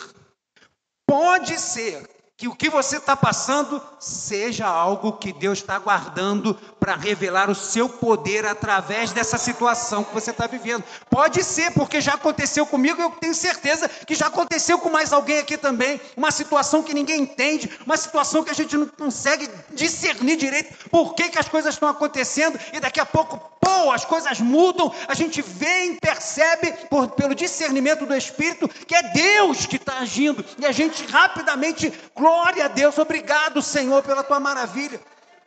pode 1.06 1.60
ser 1.60 2.10
que 2.36 2.48
o 2.48 2.56
que 2.56 2.68
você 2.68 2.96
está 2.96 3.16
passando 3.16 3.80
seja 4.00 4.66
algo 4.66 5.12
que 5.12 5.32
Deus 5.32 5.60
está 5.60 5.78
guardando 5.78 6.52
para 6.82 6.96
revelar 6.96 7.48
o 7.48 7.54
seu 7.54 7.88
poder 7.88 8.44
através 8.44 9.12
dessa 9.12 9.38
situação 9.38 10.02
que 10.02 10.12
você 10.12 10.32
está 10.32 10.48
vivendo. 10.48 10.82
Pode 11.08 11.44
ser, 11.44 11.70
porque 11.70 12.00
já 12.00 12.14
aconteceu 12.14 12.66
comigo, 12.66 13.00
eu 13.00 13.08
tenho 13.10 13.36
certeza 13.36 13.88
que 13.88 14.16
já 14.16 14.26
aconteceu 14.26 14.76
com 14.80 14.90
mais 14.90 15.12
alguém 15.12 15.38
aqui 15.38 15.56
também. 15.56 16.00
Uma 16.16 16.32
situação 16.32 16.82
que 16.82 16.92
ninguém 16.92 17.20
entende, 17.20 17.70
uma 17.86 17.96
situação 17.96 18.42
que 18.42 18.50
a 18.50 18.54
gente 18.54 18.76
não 18.76 18.88
consegue 18.88 19.48
discernir 19.70 20.36
direito 20.36 20.74
por 20.90 21.14
que, 21.14 21.28
que 21.28 21.38
as 21.38 21.48
coisas 21.48 21.72
estão 21.72 21.88
acontecendo, 21.88 22.58
e 22.72 22.80
daqui 22.80 22.98
a 22.98 23.06
pouco, 23.06 23.38
pô, 23.60 23.92
as 23.92 24.04
coisas 24.04 24.40
mudam, 24.40 24.92
a 25.06 25.14
gente 25.14 25.40
vê 25.40 25.84
e 25.84 26.00
percebe 26.00 26.72
por, 26.90 27.10
pelo 27.10 27.32
discernimento 27.32 28.04
do 28.04 28.16
Espírito 28.16 28.68
que 28.88 28.96
é 28.96 29.02
Deus 29.04 29.66
que 29.66 29.76
está 29.76 29.98
agindo, 29.98 30.44
e 30.58 30.66
a 30.66 30.72
gente 30.72 31.06
rapidamente, 31.06 31.92
glória 32.12 32.64
a 32.64 32.68
Deus, 32.68 32.98
obrigado, 32.98 33.62
Senhor, 33.62 34.02
pela 34.02 34.24
tua 34.24 34.40
maravilha. 34.40 35.00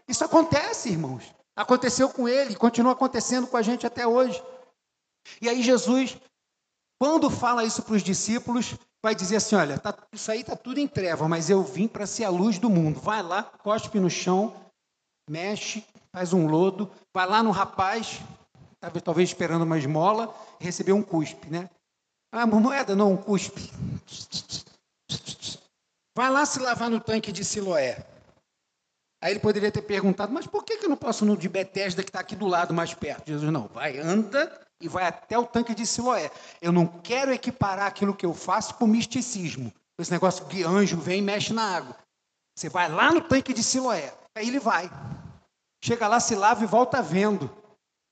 Isso 0.08 0.24
acontece, 0.24 0.90
irmãos. 0.90 1.24
Aconteceu 1.56 2.10
com 2.10 2.28
ele, 2.28 2.56
continua 2.56 2.92
acontecendo 2.92 3.48
com 3.48 3.58
a 3.58 3.62
gente 3.62 3.88
até 3.88 4.06
hoje. 4.06 4.44
E 5.42 5.50
aí 5.50 5.64
Jesus, 5.64 6.18
quando 7.00 7.30
fala 7.30 7.64
isso 7.64 7.82
para 7.82 7.96
os 7.96 8.04
discípulos, 8.04 8.76
vai 9.02 9.16
dizer 9.16 9.38
assim: 9.38 9.56
olha, 9.56 9.80
tá, 9.80 9.96
isso 10.12 10.32
aí 10.32 10.42
está 10.42 10.56
tudo 10.56 10.80
em 10.80 10.88
treva, 10.88 11.28
mas 11.28 11.50
eu 11.50 11.64
vim 11.64 11.88
para 11.88 12.06
ser 12.06 12.26
a 12.26 12.30
luz 12.30 12.60
do 12.60 12.70
mundo. 12.70 13.00
Vai 13.00 13.24
lá, 13.24 13.44
cospe 13.44 14.00
no 14.00 14.10
chão, 14.10 14.54
mexe, 15.30 15.84
faz 16.12 16.34
um 16.34 16.48
lodo, 16.48 16.92
vai 17.14 17.26
lá 17.26 17.42
no 17.42 17.52
rapaz, 17.52 18.20
talvez 19.04 19.30
esperando 19.30 19.64
uma 19.64 19.78
esmola, 19.78 20.36
receber 20.60 20.92
um 20.92 21.02
cuspe, 21.02 21.50
né? 21.50 21.70
Ah, 22.32 22.46
moeda, 22.46 22.96
não, 22.96 23.14
um 23.14 23.18
cuspe. 23.18 23.72
Vai 26.18 26.30
lá 26.30 26.46
se 26.46 26.60
lavar 26.60 26.90
no 26.90 27.02
tanque 27.02 27.30
de 27.30 27.44
Siloé. 27.44 28.06
Aí 29.22 29.32
ele 29.32 29.40
poderia 29.40 29.72
ter 29.72 29.82
perguntado, 29.82 30.32
mas 30.32 30.46
por 30.46 30.64
que, 30.64 30.74
eu 30.74 30.90
não 30.90 30.98
posso 30.98 31.26
no 31.26 31.38
de 31.38 31.50
Betesda 31.50 32.04
que 32.04 32.10
está 32.10 32.20
aqui 32.20 32.36
do 32.36 32.48
lado, 32.48 32.74
mais 32.74 32.94
perto? 32.94 33.28
Jesus, 33.28 33.52
não, 33.52 33.68
vai, 33.74 33.98
anda 33.98 34.62
e 34.82 34.88
vai 34.88 35.06
até 35.08 35.38
o 35.38 35.46
tanque 35.46 35.74
de 35.74 35.86
Siloé. 35.86 36.30
Eu 36.62 36.72
não 36.72 36.86
quero 36.86 37.34
equiparar 37.34 37.88
aquilo 37.88 38.14
que 38.14 38.26
eu 38.26 38.34
faço 38.34 38.76
com 38.76 38.86
misticismo. 38.86 39.74
Esse 39.98 40.12
negócio 40.12 40.46
que 40.46 40.64
anjo 40.64 40.98
vem 40.98 41.20
e 41.20 41.22
mexe 41.22 41.54
na 41.54 41.64
água. 41.64 41.96
Você 42.58 42.70
vai 42.70 42.90
lá 42.90 43.12
no 43.12 43.22
tanque 43.22 43.54
de 43.54 43.64
Siloé. 43.64 44.14
Aí 44.36 44.48
ele 44.48 44.60
vai. 44.60 44.90
Chega 45.84 46.08
lá, 46.08 46.20
se 46.20 46.36
lava 46.36 46.64
e 46.64 46.68
volta 46.68 47.02
vendo. 47.02 47.50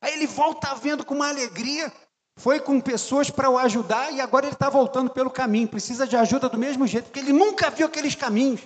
Aí 0.01 0.13
ele 0.13 0.27
volta 0.27 0.74
vendo 0.75 1.05
com 1.05 1.13
uma 1.13 1.29
alegria. 1.29 1.91
Foi 2.39 2.60
com 2.60 2.79
pessoas 2.81 3.29
para 3.29 3.50
o 3.50 3.57
ajudar 3.57 4.12
e 4.12 4.19
agora 4.19 4.45
ele 4.45 4.55
está 4.55 4.69
voltando 4.69 5.12
pelo 5.12 5.29
caminho. 5.29 5.67
Precisa 5.67 6.07
de 6.07 6.15
ajuda 6.15 6.50
do 6.50 6.57
mesmo 6.57 6.88
jeito, 6.88 7.05
porque 7.05 7.19
ele 7.19 7.33
nunca 7.33 7.69
viu 7.69 7.88
aqueles 7.88 8.15
caminhos. 8.15 8.62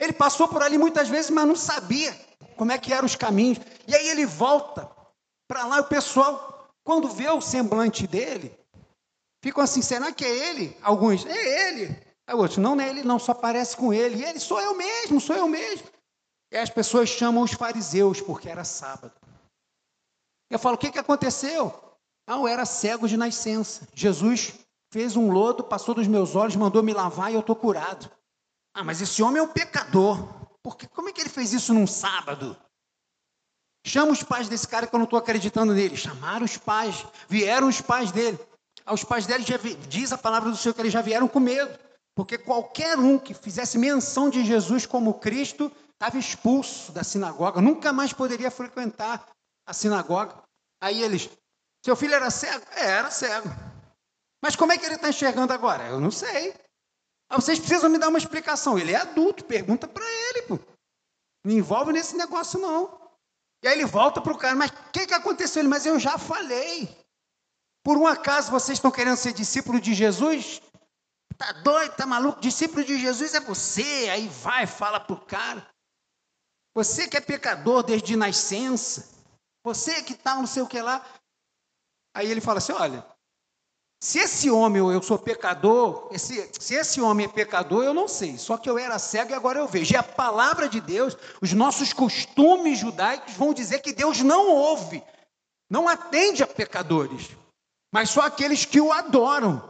Ele 0.00 0.14
passou 0.14 0.48
por 0.48 0.62
ali 0.62 0.78
muitas 0.78 1.08
vezes, 1.10 1.30
mas 1.30 1.46
não 1.46 1.54
sabia 1.54 2.18
como 2.56 2.72
é 2.72 2.78
que 2.78 2.92
eram 2.92 3.04
os 3.04 3.14
caminhos. 3.14 3.58
E 3.86 3.94
aí 3.94 4.08
ele 4.08 4.24
volta 4.24 4.90
para 5.46 5.66
lá 5.66 5.76
e 5.76 5.80
o 5.80 5.84
pessoal, 5.84 6.70
quando 6.82 7.06
vê 7.06 7.28
o 7.28 7.42
semblante 7.42 8.06
dele, 8.06 8.58
ficam 9.44 9.62
assim, 9.62 9.82
será 9.82 10.10
que 10.10 10.24
é 10.24 10.48
ele? 10.48 10.74
Alguns, 10.82 11.26
é 11.26 11.68
ele. 11.68 11.96
Aí 12.26 12.34
outros, 12.34 12.56
não, 12.56 12.74
não 12.74 12.82
é 12.82 12.88
ele, 12.88 13.02
não, 13.02 13.18
só 13.18 13.34
parece 13.34 13.76
com 13.76 13.92
ele. 13.92 14.22
E 14.22 14.24
ele, 14.24 14.40
sou 14.40 14.58
eu 14.58 14.74
mesmo, 14.74 15.20
sou 15.20 15.36
eu 15.36 15.46
mesmo. 15.46 15.86
E 16.50 16.56
as 16.56 16.70
pessoas 16.70 17.10
chamam 17.10 17.42
os 17.42 17.52
fariseus, 17.52 18.22
porque 18.22 18.48
era 18.48 18.64
sábado. 18.64 19.12
Eu 20.50 20.58
falo, 20.58 20.76
o 20.76 20.78
que, 20.78 20.90
que 20.90 20.98
aconteceu? 20.98 21.74
Ah, 22.26 22.36
eu 22.36 22.48
era 22.48 22.64
cego 22.64 23.06
de 23.06 23.16
nascença. 23.16 23.86
Jesus 23.94 24.54
fez 24.92 25.14
um 25.14 25.30
lodo, 25.30 25.62
passou 25.62 25.94
dos 25.94 26.08
meus 26.08 26.34
olhos, 26.34 26.56
mandou 26.56 26.82
me 26.82 26.94
lavar 26.94 27.30
e 27.30 27.34
eu 27.34 27.40
estou 27.40 27.54
curado. 27.54 28.10
Ah, 28.74 28.84
mas 28.84 29.00
esse 29.00 29.22
homem 29.22 29.40
é 29.40 29.42
um 29.42 29.52
pecador. 29.52 30.28
Porque 30.62 30.86
como 30.86 31.08
é 31.08 31.12
que 31.12 31.20
ele 31.20 31.30
fez 31.30 31.52
isso 31.52 31.72
num 31.72 31.86
sábado? 31.86 32.56
Chama 33.86 34.12
os 34.12 34.22
pais 34.22 34.48
desse 34.48 34.68
cara 34.68 34.86
que 34.86 34.94
eu 34.94 34.98
não 34.98 35.04
estou 35.04 35.18
acreditando 35.18 35.72
nele. 35.72 35.96
Chamaram 35.96 36.44
os 36.44 36.56
pais, 36.56 37.06
vieram 37.28 37.68
os 37.68 37.80
pais 37.80 38.12
dele. 38.12 38.38
Aos 38.84 39.04
pais 39.04 39.26
dele 39.26 39.44
já 39.44 39.56
diz 39.88 40.12
a 40.12 40.18
palavra 40.18 40.50
do 40.50 40.56
Senhor 40.56 40.74
que 40.74 40.80
eles 40.80 40.92
já 40.92 41.00
vieram 41.00 41.28
com 41.28 41.40
medo. 41.40 41.78
Porque 42.14 42.36
qualquer 42.36 42.98
um 42.98 43.18
que 43.18 43.32
fizesse 43.32 43.78
menção 43.78 44.28
de 44.28 44.44
Jesus 44.44 44.84
como 44.84 45.14
Cristo 45.14 45.72
estava 45.92 46.18
expulso 46.18 46.92
da 46.92 47.04
sinagoga, 47.04 47.60
nunca 47.60 47.92
mais 47.92 48.12
poderia 48.12 48.50
frequentar 48.50 49.26
a 49.66 49.72
sinagoga. 49.72 50.42
Aí 50.82 51.02
eles, 51.02 51.28
seu 51.84 51.94
filho 51.94 52.14
era 52.14 52.30
cego? 52.30 52.64
É, 52.72 52.86
era 52.86 53.10
cego. 53.10 53.48
Mas 54.42 54.56
como 54.56 54.72
é 54.72 54.78
que 54.78 54.86
ele 54.86 54.94
está 54.94 55.08
enxergando 55.08 55.52
agora? 55.52 55.86
Eu 55.86 56.00
não 56.00 56.10
sei. 56.10 56.54
Ah, 57.30 57.36
vocês 57.36 57.60
precisam 57.60 57.88
me 57.88 57.96
dar 57.96 58.08
uma 58.08 58.18
explicação. 58.18 58.76
Ele 58.76 58.92
é 58.92 58.96
adulto, 58.96 59.44
pergunta 59.44 59.86
para 59.86 60.04
ele. 60.04 60.42
Pô. 60.42 60.58
Não 61.44 61.54
envolve 61.54 61.92
nesse 61.92 62.16
negócio, 62.16 62.58
não. 62.58 63.00
E 63.62 63.68
aí 63.68 63.74
ele 63.74 63.86
volta 63.86 64.20
para 64.20 64.32
o 64.32 64.38
cara, 64.38 64.56
mas 64.56 64.70
o 64.70 64.90
que, 64.92 65.06
que 65.06 65.14
aconteceu? 65.14 65.60
Ele, 65.60 65.68
mas 65.68 65.86
eu 65.86 65.98
já 65.98 66.18
falei. 66.18 66.88
Por 67.84 67.96
um 67.96 68.06
acaso 68.06 68.50
vocês 68.50 68.78
estão 68.78 68.90
querendo 68.90 69.16
ser 69.16 69.32
discípulo 69.32 69.80
de 69.80 69.94
Jesus? 69.94 70.60
Tá 71.38 71.52
doido, 71.52 71.94
tá 71.94 72.04
maluco? 72.04 72.40
Discípulo 72.40 72.84
de 72.84 72.98
Jesus 72.98 73.34
é 73.34 73.40
você. 73.40 74.08
Aí 74.10 74.28
vai, 74.28 74.66
fala 74.66 74.98
para 74.98 75.14
o 75.14 75.24
cara. 75.24 75.66
Você 76.74 77.06
que 77.06 77.16
é 77.16 77.20
pecador 77.20 77.82
desde 77.82 78.16
nascença. 78.16 79.08
Você 79.64 80.02
que 80.02 80.14
está 80.14 80.34
não 80.34 80.46
sei 80.46 80.62
o 80.62 80.66
que 80.66 80.80
lá. 80.80 81.04
Aí 82.14 82.30
ele 82.30 82.40
fala 82.40 82.58
assim: 82.58 82.72
olha, 82.72 83.06
se 84.02 84.18
esse 84.18 84.50
homem 84.50 84.80
eu 84.80 85.02
sou 85.02 85.18
pecador, 85.18 86.08
esse, 86.10 86.50
se 86.58 86.74
esse 86.74 87.02
homem 87.02 87.26
é 87.26 87.28
pecador, 87.28 87.84
eu 87.84 87.92
não 87.92 88.08
sei. 88.08 88.38
Só 88.38 88.56
que 88.56 88.68
eu 88.68 88.78
era 88.78 88.98
cego 88.98 89.32
e 89.32 89.34
agora 89.34 89.58
eu 89.58 89.68
vejo. 89.68 89.92
E 89.92 89.96
a 89.96 90.02
palavra 90.02 90.70
de 90.70 90.80
Deus, 90.80 91.14
os 91.42 91.52
nossos 91.52 91.92
costumes 91.92 92.78
judaicos 92.78 93.34
vão 93.34 93.52
dizer 93.52 93.80
que 93.80 93.92
Deus 93.92 94.22
não 94.22 94.48
ouve, 94.48 95.02
não 95.68 95.86
atende 95.86 96.42
a 96.42 96.46
pecadores, 96.46 97.28
mas 97.92 98.08
só 98.08 98.22
aqueles 98.22 98.64
que 98.64 98.80
o 98.80 98.90
adoram. 98.90 99.68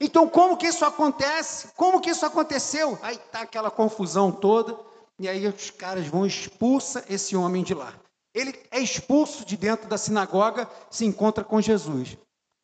Então, 0.00 0.26
como 0.26 0.56
que 0.56 0.66
isso 0.66 0.84
acontece? 0.84 1.68
Como 1.76 2.00
que 2.00 2.10
isso 2.10 2.24
aconteceu? 2.24 2.98
Aí 3.02 3.16
está 3.16 3.42
aquela 3.42 3.70
confusão 3.70 4.32
toda, 4.32 4.76
e 5.18 5.28
aí 5.28 5.46
os 5.46 5.70
caras 5.70 6.06
vão 6.06 6.24
expulsa 6.24 7.04
esse 7.10 7.36
homem 7.36 7.62
de 7.62 7.74
lá. 7.74 7.92
Ele 8.34 8.58
é 8.70 8.80
expulso 8.80 9.44
de 9.44 9.54
dentro 9.58 9.86
da 9.86 9.98
sinagoga, 9.98 10.66
se 10.90 11.04
encontra 11.04 11.44
com 11.44 11.60
Jesus. 11.60 12.16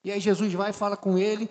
E 0.09 0.11
aí 0.11 0.21
Jesus 0.21 0.51
vai 0.55 0.71
e 0.71 0.73
fala 0.73 0.97
com 0.97 1.19
ele, 1.19 1.51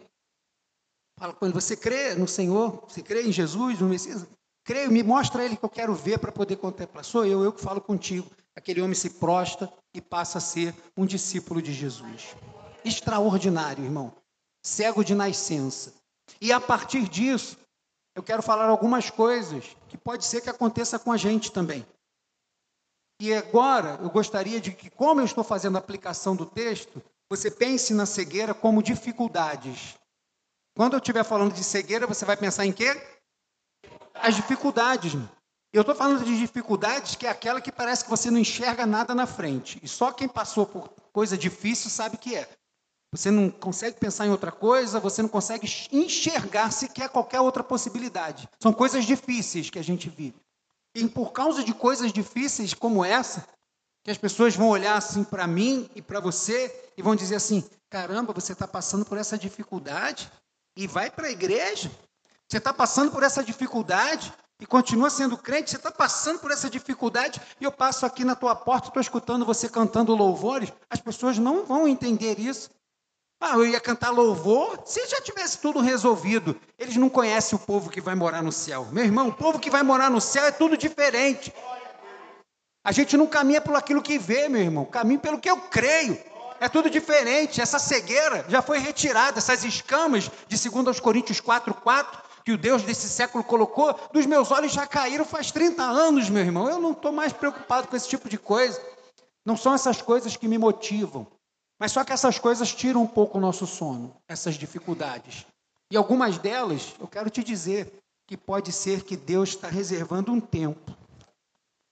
fala 1.19 1.31
com 1.31 1.45
ele, 1.45 1.53
você 1.53 1.77
crê 1.77 2.15
no 2.15 2.27
Senhor? 2.27 2.83
Você 2.87 3.03
crê 3.03 3.21
em 3.21 3.31
Jesus, 3.31 3.79
no 3.79 3.87
Messias? 3.87 4.25
Creio, 4.63 4.91
me 4.91 5.03
mostra 5.03 5.45
ele 5.45 5.55
que 5.55 5.63
eu 5.63 5.69
quero 5.69 5.93
ver 5.93 6.17
para 6.17 6.31
poder 6.31 6.55
contemplar. 6.55 7.05
Sou 7.05 7.23
eu, 7.23 7.43
eu 7.43 7.53
que 7.53 7.61
falo 7.61 7.79
contigo. 7.79 8.27
Aquele 8.55 8.81
homem 8.81 8.95
se 8.95 9.11
prostra 9.11 9.71
e 9.93 10.01
passa 10.01 10.39
a 10.39 10.41
ser 10.41 10.73
um 10.97 11.05
discípulo 11.05 11.61
de 11.61 11.71
Jesus. 11.71 12.35
Extraordinário, 12.83 13.83
irmão. 13.83 14.11
Cego 14.65 15.03
de 15.03 15.13
nascença. 15.13 15.93
E 16.41 16.51
a 16.51 16.59
partir 16.59 17.07
disso, 17.07 17.59
eu 18.15 18.23
quero 18.23 18.41
falar 18.41 18.67
algumas 18.67 19.11
coisas 19.11 19.77
que 19.87 19.99
pode 19.99 20.25
ser 20.25 20.41
que 20.41 20.49
aconteça 20.49 20.97
com 20.97 21.11
a 21.11 21.17
gente 21.17 21.51
também. 21.51 21.85
E 23.21 23.35
agora 23.35 23.99
eu 24.01 24.09
gostaria 24.09 24.59
de 24.59 24.71
que, 24.71 24.89
como 24.89 25.21
eu 25.21 25.25
estou 25.25 25.43
fazendo 25.43 25.75
a 25.75 25.79
aplicação 25.79 26.35
do 26.35 26.45
texto, 26.47 26.99
você 27.29 27.51
pense 27.51 27.93
na 27.93 28.05
cegueira 28.05 28.53
como 28.53 28.83
dificuldades. 28.83 29.95
Quando 30.75 30.93
eu 30.93 30.99
estiver 30.99 31.23
falando 31.23 31.53
de 31.53 31.63
cegueira, 31.63 32.07
você 32.07 32.23
vai 32.23 32.37
pensar 32.37 32.65
em 32.65 32.71
quê? 32.71 32.95
As 34.13 34.35
dificuldades. 34.35 35.13
Eu 35.73 35.81
estou 35.81 35.95
falando 35.95 36.23
de 36.23 36.37
dificuldades 36.37 37.15
que 37.15 37.27
é 37.27 37.29
aquela 37.29 37.59
que 37.59 37.71
parece 37.71 38.03
que 38.03 38.09
você 38.09 38.31
não 38.31 38.39
enxerga 38.39 38.85
nada 38.85 39.13
na 39.13 39.25
frente. 39.25 39.79
E 39.83 39.87
só 39.87 40.11
quem 40.11 40.27
passou 40.27 40.65
por 40.65 40.89
coisa 41.11 41.37
difícil 41.37 41.89
sabe 41.89 42.17
que 42.17 42.35
é. 42.35 42.47
Você 43.11 43.31
não 43.31 43.49
consegue 43.49 43.99
pensar 43.99 44.27
em 44.27 44.31
outra 44.31 44.51
coisa, 44.51 44.99
você 44.99 45.21
não 45.21 45.29
consegue 45.29 45.67
enxergar 45.91 46.71
sequer 46.71 47.09
qualquer 47.09 47.39
outra 47.39 47.63
possibilidade. 47.63 48.47
São 48.61 48.73
coisas 48.73 49.05
difíceis 49.05 49.69
que 49.69 49.79
a 49.79 49.83
gente 49.83 50.09
vive. 50.09 50.35
E 50.95 51.07
por 51.07 51.31
causa 51.31 51.63
de 51.63 51.73
coisas 51.73 52.11
difíceis 52.11 52.73
como 52.73 53.03
essa, 53.03 53.47
que 54.07 54.11
as 54.11 54.17
pessoas 54.17 54.55
vão 54.55 54.69
olhar 54.69 54.95
assim 54.95 55.21
para 55.21 55.45
mim 55.45 55.89
e 55.93 56.01
para 56.01 56.21
você 56.21 56.73
e 56.95 57.01
vão 57.01 57.13
dizer 57.13 57.35
assim: 57.35 57.61
caramba, 57.89 58.31
você 58.31 58.53
está 58.53 58.65
passando 58.65 59.03
por 59.03 59.17
essa 59.17 59.37
dificuldade 59.37 60.31
e 60.77 60.87
vai 60.87 61.11
para 61.11 61.27
a 61.27 61.29
igreja. 61.29 61.91
Você 62.47 62.57
está 62.57 62.73
passando 62.73 63.11
por 63.11 63.21
essa 63.21 63.43
dificuldade 63.43 64.33
e 64.61 64.65
continua 64.65 65.09
sendo 65.09 65.37
crente. 65.37 65.71
Você 65.71 65.75
está 65.75 65.91
passando 65.91 66.39
por 66.39 66.51
essa 66.51 66.69
dificuldade 66.69 67.41
e 67.59 67.65
eu 67.65 67.71
passo 67.71 68.05
aqui 68.05 68.23
na 68.23 68.33
tua 68.33 68.55
porta, 68.55 68.87
estou 68.87 69.01
escutando 69.01 69.45
você 69.45 69.67
cantando 69.67 70.15
louvores. 70.15 70.71
As 70.89 71.01
pessoas 71.01 71.37
não 71.37 71.65
vão 71.65 71.85
entender 71.85 72.39
isso. 72.39 72.69
Ah, 73.41 73.55
eu 73.55 73.67
ia 73.67 73.81
cantar 73.81 74.11
louvor 74.11 74.83
se 74.85 75.05
já 75.05 75.19
tivesse 75.19 75.57
tudo 75.57 75.81
resolvido. 75.81 76.57
Eles 76.79 76.95
não 76.95 77.09
conhecem 77.09 77.57
o 77.57 77.61
povo 77.61 77.89
que 77.89 77.99
vai 77.99 78.15
morar 78.15 78.41
no 78.41 78.53
céu. 78.53 78.87
Meu 78.89 79.03
irmão, 79.03 79.27
o 79.27 79.33
povo 79.33 79.59
que 79.59 79.69
vai 79.69 79.83
morar 79.83 80.09
no 80.09 80.21
céu 80.21 80.45
é 80.45 80.51
tudo 80.51 80.77
diferente. 80.77 81.53
A 82.87 82.93
gente 82.93 83.17
não 83.17 83.27
caminha 83.27 83.59
por 83.59 83.75
aquilo 83.75 84.01
que 84.01 84.17
vê, 84.17 84.47
meu 84.47 84.61
irmão, 84.61 84.85
caminha 84.85 85.19
pelo 85.19 85.37
que 85.37 85.49
eu 85.49 85.57
creio. 85.57 86.17
É 86.57 86.69
tudo 86.69 86.89
diferente. 86.89 87.59
Essa 87.59 87.77
cegueira 87.77 88.45
já 88.47 88.61
foi 88.61 88.79
retirada, 88.79 89.39
essas 89.39 89.65
escamas 89.65 90.31
de 90.47 90.69
2 90.69 90.97
Coríntios 91.01 91.41
4, 91.41 91.73
4, 91.73 92.21
que 92.45 92.53
o 92.53 92.57
Deus 92.57 92.83
desse 92.83 93.09
século 93.09 93.43
colocou, 93.43 93.93
dos 94.13 94.25
meus 94.25 94.51
olhos 94.51 94.71
já 94.71 94.87
caíram 94.87 95.25
faz 95.25 95.51
30 95.51 95.83
anos, 95.83 96.29
meu 96.29 96.41
irmão. 96.41 96.69
Eu 96.69 96.79
não 96.79 96.93
estou 96.93 97.11
mais 97.11 97.33
preocupado 97.33 97.89
com 97.89 97.95
esse 97.97 98.07
tipo 98.07 98.29
de 98.29 98.37
coisa. 98.37 98.81
Não 99.45 99.57
são 99.57 99.73
essas 99.73 100.01
coisas 100.01 100.37
que 100.37 100.47
me 100.47 100.57
motivam. 100.57 101.27
Mas 101.77 101.91
só 101.91 102.05
que 102.05 102.13
essas 102.13 102.39
coisas 102.39 102.73
tiram 102.73 103.01
um 103.01 103.07
pouco 103.07 103.37
o 103.37 103.41
nosso 103.41 103.67
sono, 103.67 104.15
essas 104.29 104.55
dificuldades. 104.55 105.45
E 105.91 105.97
algumas 105.97 106.37
delas, 106.37 106.95
eu 107.01 107.07
quero 107.09 107.29
te 107.29 107.43
dizer 107.43 107.91
que 108.25 108.37
pode 108.37 108.71
ser 108.71 109.03
que 109.03 109.17
Deus 109.17 109.49
está 109.49 109.67
reservando 109.67 110.31
um 110.31 110.39
tempo 110.39 110.95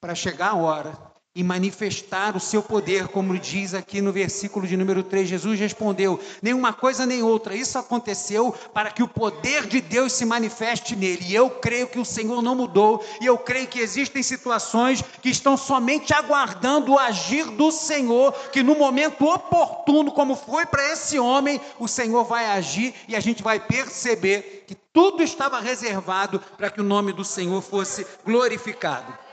para 0.06 0.14
chegar 0.14 0.52
a 0.52 0.56
hora 0.56 0.96
e 1.34 1.44
manifestar 1.44 2.38
o 2.38 2.40
seu 2.40 2.62
poder, 2.62 3.08
como 3.08 3.38
diz 3.40 3.74
aqui 3.74 4.02
no 4.02 4.12
versículo 4.12 4.68
de 4.68 4.78
número 4.78 5.02
3. 5.02 5.28
Jesus 5.28 5.60
respondeu: 5.60 6.20
nenhuma 6.44 6.72
coisa 6.74 7.08
nem 7.08 7.24
outra. 7.24 7.56
Isso 7.56 7.80
aconteceu 7.80 8.54
para 8.72 8.92
que 8.92 9.02
o 9.02 9.08
poder 9.08 9.66
de 9.66 9.82
Deus 9.82 10.14
se 10.14 10.24
manifeste 10.24 10.96
nele. 10.96 11.26
E 11.26 11.34
eu 11.34 11.50
creio 11.50 11.88
que 11.88 11.98
o 11.98 12.06
Senhor 12.06 12.40
não 12.44 12.54
mudou, 12.54 13.04
e 13.20 13.26
eu 13.26 13.36
creio 13.36 13.66
que 13.66 13.80
existem 13.80 14.22
situações 14.22 15.04
que 15.24 15.30
estão 15.30 15.58
somente 15.58 16.14
aguardando 16.14 16.92
o 16.92 17.00
agir 17.00 17.46
do 17.46 17.72
Senhor, 17.72 18.32
que 18.52 18.62
no 18.62 18.76
momento 18.76 19.26
oportuno, 19.26 20.12
como 20.12 20.36
foi 20.36 20.68
para 20.68 20.88
esse 20.92 21.18
homem, 21.18 21.60
o 21.80 21.88
Senhor 21.88 22.26
vai 22.26 22.46
agir 22.46 22.94
e 23.08 23.16
a 23.16 23.20
gente 23.20 23.42
vai 23.42 23.60
perceber 23.60 24.66
que 24.68 24.76
tudo 24.76 25.24
estava 25.24 25.60
reservado 25.60 26.40
para 26.56 26.70
que 26.70 26.80
o 26.80 26.84
nome 26.84 27.12
do 27.12 27.26
Senhor 27.26 27.60
fosse 27.60 28.06
glorificado. 28.24 29.25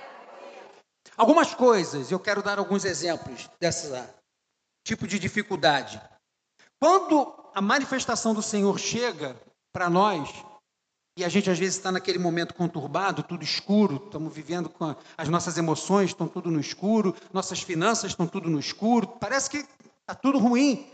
Algumas 1.17 1.55
coisas, 1.55 2.11
eu 2.11 2.19
quero 2.19 2.43
dar 2.43 2.59
alguns 2.59 2.85
exemplos 2.85 3.49
dessa 3.61 4.15
tipo 4.85 5.07
de 5.07 5.19
dificuldade. 5.19 6.01
Quando 6.81 7.33
a 7.55 7.61
manifestação 7.61 8.35
do 8.35 8.43
Senhor 8.43 8.79
chega 8.79 9.37
para 9.73 9.89
nós, 9.89 10.29
e 11.17 11.25
a 11.25 11.29
gente 11.29 11.51
às 11.51 11.59
vezes 11.59 11.77
está 11.77 11.93
naquele 11.93 12.19
momento 12.19 12.55
conturbado, 12.55 13.23
tudo 13.23 13.45
escuro, 13.45 14.03
estamos 14.07 14.35
vivendo 14.35 14.71
com 14.71 14.97
as 15.17 15.29
nossas 15.29 15.59
emoções, 15.59 16.11
estão 16.11 16.27
tudo 16.27 16.51
no 16.51 16.59
escuro, 16.59 17.15
nossas 17.33 17.61
finanças 17.61 18.13
estão 18.13 18.27
tudo 18.27 18.49
no 18.49 18.59
escuro, 18.59 19.07
parece 19.07 19.51
que 19.51 19.59
está 19.59 20.15
tudo 20.15 20.39
ruim. 20.39 20.87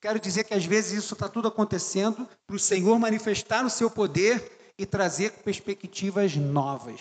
Quero 0.00 0.18
dizer 0.18 0.44
que 0.44 0.54
às 0.54 0.64
vezes 0.64 1.04
isso 1.04 1.14
está 1.14 1.28
tudo 1.28 1.48
acontecendo 1.48 2.28
para 2.46 2.56
o 2.56 2.58
Senhor 2.58 2.98
manifestar 2.98 3.64
o 3.64 3.70
seu 3.70 3.90
poder 3.90 4.72
e 4.76 4.84
trazer 4.84 5.32
perspectivas 5.42 6.36
novas. 6.36 7.00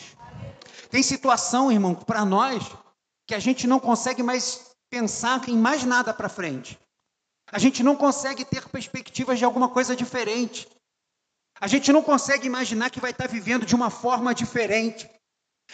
Tem 0.90 1.04
situação, 1.04 1.72
irmão, 1.72 1.94
para 1.96 2.24
nós, 2.24 2.64
que 3.28 3.36
a 3.36 3.40
gente 3.40 3.68
não 3.68 3.80
consegue 3.80 4.24
mais 4.24 4.72
pensar 4.90 5.48
em 5.50 5.58
mais 5.58 5.84
nada 5.84 6.14
para 6.14 6.30
frente. 6.30 6.80
A 7.52 7.60
gente 7.60 7.84
não 7.84 7.96
consegue 7.96 8.44
ter 8.46 8.68
perspectivas 8.68 9.38
de 9.40 9.46
alguma 9.46 9.70
coisa 9.70 9.96
diferente. 9.96 10.68
A 11.60 11.68
gente 11.68 11.92
não 11.92 12.04
consegue 12.04 12.46
imaginar 12.46 12.90
que 12.90 13.00
vai 13.00 13.12
estar 13.12 13.28
vivendo 13.28 13.66
de 13.66 13.76
uma 13.76 13.90
forma 13.90 14.34
diferente. 14.34 15.10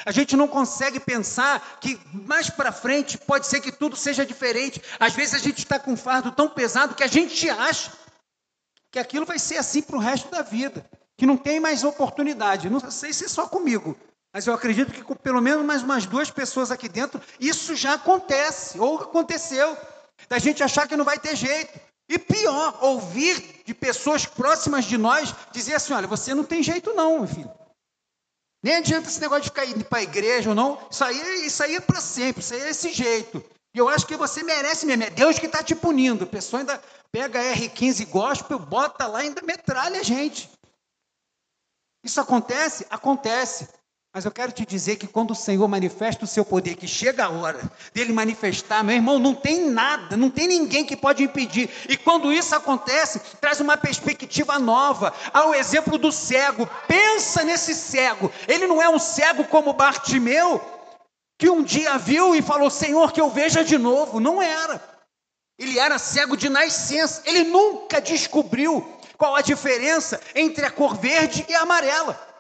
A 0.06 0.12
gente 0.12 0.36
não 0.36 0.48
consegue 0.48 1.00
pensar 1.00 1.80
que 1.80 2.00
mais 2.12 2.50
para 2.50 2.72
frente 2.72 3.18
pode 3.18 3.46
ser 3.46 3.62
que 3.62 3.72
tudo 3.72 3.96
seja 3.96 4.26
diferente. 4.26 4.82
Às 5.00 5.14
vezes 5.14 5.36
a 5.36 5.40
gente 5.40 5.60
está 5.60 5.80
com 5.80 5.92
um 5.92 5.98
fardo 5.98 6.32
tão 6.32 6.50
pesado 6.50 6.96
que 6.96 7.04
a 7.04 7.08
gente 7.08 7.50
acha 7.50 7.92
que 8.92 9.00
aquilo 9.00 9.26
vai 9.26 9.38
ser 9.38 9.58
assim 9.58 9.82
para 9.82 9.96
o 9.96 10.00
resto 10.00 10.30
da 10.30 10.42
vida, 10.42 10.86
que 11.18 11.26
não 11.26 11.38
tem 11.38 11.60
mais 11.60 11.84
oportunidade. 11.84 12.70
Não 12.70 12.80
sei 12.80 13.14
se 13.14 13.26
é 13.26 13.28
só 13.28 13.48
comigo, 13.48 13.98
mas 14.34 14.48
eu 14.48 14.54
acredito 14.54 14.92
que 14.92 15.04
com 15.04 15.16
pelo 15.16 15.40
menos 15.40 15.64
mais 15.64 15.84
umas 15.84 16.08
duas 16.08 16.32
pessoas 16.32 16.72
aqui 16.72 16.90
dentro, 16.90 17.22
isso 17.40 17.76
já 17.76 17.94
acontece, 17.94 18.80
ou 18.80 18.98
aconteceu. 18.98 19.78
da 20.28 20.40
gente 20.40 20.64
achar 20.64 20.88
que 20.88 20.98
não 20.98 21.06
vai 21.06 21.20
ter 21.20 21.36
jeito. 21.36 21.80
E 22.10 22.18
pior, 22.18 22.78
ouvir 22.82 23.62
de 23.64 23.74
pessoas 23.74 24.26
próximas 24.26 24.86
de 24.86 24.98
nós 24.98 25.34
dizer 25.52 25.76
assim: 25.76 25.94
olha, 25.94 26.08
você 26.08 26.34
não 26.34 26.44
tem 26.44 26.64
jeito, 26.64 26.94
não, 26.94 27.20
meu 27.20 27.28
filho. 27.28 27.52
Nem 28.64 28.78
adianta 28.78 29.10
esse 29.10 29.22
negócio 29.22 29.44
de 29.44 29.50
ficar 29.50 29.66
indo 29.66 29.86
para 29.86 30.00
a 30.00 30.04
igreja 30.04 30.50
ou 30.50 30.56
não. 30.56 30.80
Isso 30.90 31.04
aí, 31.04 31.46
isso 31.46 31.64
aí 31.64 31.76
é 31.76 31.82
para 31.82 32.02
sempre, 32.02 32.42
isso 32.42 32.54
aí 32.54 32.62
é 32.62 32.66
desse 32.66 32.92
jeito. 32.92 33.44
E 33.76 33.78
eu 33.78 33.90
acho 33.90 34.08
que 34.08 34.16
você 34.16 34.42
merece 34.42 34.86
mesmo. 34.86 35.04
É 35.04 35.10
Deus 35.10 35.38
que 35.38 35.46
está 35.46 35.62
te 35.62 35.76
punindo. 35.76 36.24
A 36.24 36.28
pessoa 36.28 36.62
ainda 36.62 36.82
pega 37.12 37.40
R15 37.56 38.08
gospel, 38.08 38.58
bota 38.58 39.06
lá 39.06 39.24
e 39.24 39.28
ainda 39.28 39.42
metralha 39.42 40.00
a 40.00 40.04
gente. 40.04 40.50
Isso 42.04 42.20
acontece? 42.20 42.86
Acontece. 42.90 43.68
Mas 44.16 44.26
eu 44.26 44.32
quero 44.32 44.52
te 44.52 44.64
dizer 44.64 44.98
que 44.98 45.08
quando 45.08 45.32
o 45.32 45.36
Senhor 45.36 45.68
manifesta 45.68 46.24
o 46.24 46.28
seu 46.28 46.46
poder, 46.46 46.76
que 46.76 46.88
chega 46.88 47.26
a 47.26 47.30
hora 47.30 47.60
dele 47.96 48.14
manifestar, 48.14 48.84
meu 48.84 48.96
irmão, 48.96 49.18
não 49.18 49.34
tem 49.34 49.66
nada, 49.72 50.16
não 50.16 50.30
tem 50.30 50.48
ninguém 50.48 50.86
que 50.86 50.96
pode 50.96 51.24
impedir. 51.24 51.68
E 51.90 51.98
quando 51.98 52.32
isso 52.32 52.56
acontece, 52.56 53.20
traz 53.42 53.60
uma 53.60 53.76
perspectiva 53.76 54.60
nova. 54.60 55.12
Ao 55.34 55.56
exemplo 55.56 55.98
do 55.98 56.12
cego, 56.12 56.70
pensa 56.88 57.44
nesse 57.44 57.74
cego. 57.74 58.32
Ele 58.48 58.68
não 58.68 58.80
é 58.80 58.88
um 58.88 59.00
cego 59.00 59.46
como 59.46 59.74
Bartimeu, 59.74 60.62
que 61.40 61.50
um 61.50 61.64
dia 61.64 61.98
viu 61.98 62.36
e 62.36 62.42
falou: 62.44 62.70
Senhor, 62.70 63.12
que 63.12 63.20
eu 63.20 63.32
veja 63.32 63.64
de 63.64 63.80
novo. 63.80 64.20
Não 64.20 64.40
era. 64.40 64.80
Ele 65.58 65.80
era 65.80 65.98
cego 65.98 66.38
de 66.38 66.50
nascença. 66.50 67.24
Ele 67.26 67.46
nunca 67.46 68.00
descobriu 68.00 68.88
qual 69.18 69.36
a 69.36 69.42
diferença 69.42 70.22
entre 70.36 70.68
a 70.68 70.70
cor 70.70 70.96
verde 70.96 71.44
e 71.50 71.56
a 71.56 71.62
amarela. 71.62 72.33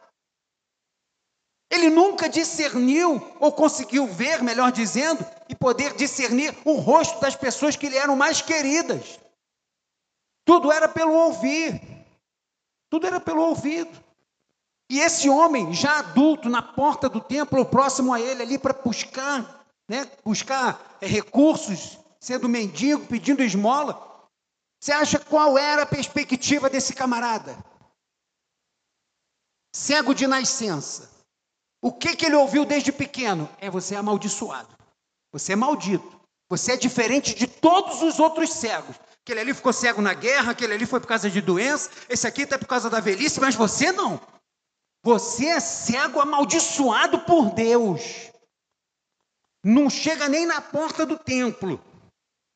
Ele 1.73 1.89
nunca 1.89 2.29
discerniu, 2.29 3.35
ou 3.39 3.51
conseguiu 3.51 4.05
ver, 4.05 4.43
melhor 4.43 4.71
dizendo, 4.71 5.25
e 5.49 5.55
poder 5.55 5.95
discernir 5.95 6.55
o 6.63 6.73
rosto 6.73 7.19
das 7.19 7.35
pessoas 7.35 7.75
que 7.75 7.89
lhe 7.89 7.97
eram 7.97 8.15
mais 8.15 8.43
queridas. 8.43 9.19
Tudo 10.45 10.71
era 10.71 10.87
pelo 10.87 11.13
ouvir, 11.13 11.81
tudo 12.91 13.07
era 13.07 13.19
pelo 13.19 13.41
ouvido. 13.41 13.89
E 14.87 14.99
esse 14.99 15.27
homem, 15.27 15.73
já 15.73 15.97
adulto, 15.97 16.47
na 16.47 16.61
porta 16.61 17.09
do 17.09 17.19
templo, 17.19 17.65
próximo 17.65 18.13
a 18.13 18.21
ele, 18.21 18.43
ali 18.43 18.59
para 18.59 18.73
buscar, 18.73 19.65
né, 19.89 20.07
buscar 20.23 20.79
é, 21.01 21.07
recursos, 21.07 21.97
sendo 22.19 22.47
mendigo, 22.47 23.07
pedindo 23.07 23.41
esmola, 23.41 24.29
você 24.79 24.91
acha 24.91 25.17
qual 25.17 25.57
era 25.57 25.81
a 25.81 25.87
perspectiva 25.87 26.69
desse 26.69 26.93
camarada? 26.93 27.57
Cego 29.75 30.13
de 30.13 30.27
nascença 30.27 31.12
o 31.83 31.91
que, 31.91 32.15
que 32.15 32.25
ele 32.25 32.37
ouviu 32.37 32.63
desde 32.63 32.93
pequeno? 32.93 33.49
É 33.59 33.69
você 33.69 33.93
é 33.93 33.97
amaldiçoado. 33.97 34.73
Você 35.33 35.51
é 35.51 35.55
maldito. 35.57 36.17
Você 36.49 36.71
é 36.71 36.77
diferente 36.77 37.35
de 37.35 37.45
todos 37.45 38.01
os 38.01 38.21
outros 38.21 38.53
cegos. 38.53 38.95
Aquele 39.21 39.41
ali 39.41 39.53
ficou 39.53 39.73
cego 39.73 40.01
na 40.01 40.13
guerra, 40.13 40.53
aquele 40.53 40.73
ali 40.73 40.85
foi 40.85 41.01
por 41.01 41.07
causa 41.07 41.29
de 41.29 41.41
doença, 41.41 41.89
esse 42.07 42.25
aqui 42.25 42.43
está 42.43 42.57
por 42.57 42.67
causa 42.67 42.89
da 42.89 43.01
velhice, 43.01 43.41
mas 43.41 43.53
você 43.53 43.91
não. 43.91 44.21
Você 45.03 45.47
é 45.47 45.59
cego 45.59 46.21
amaldiçoado 46.21 47.19
por 47.19 47.53
Deus. 47.53 48.31
Não 49.61 49.89
chega 49.89 50.29
nem 50.29 50.45
na 50.45 50.61
porta 50.61 51.05
do 51.05 51.19
templo. 51.19 51.83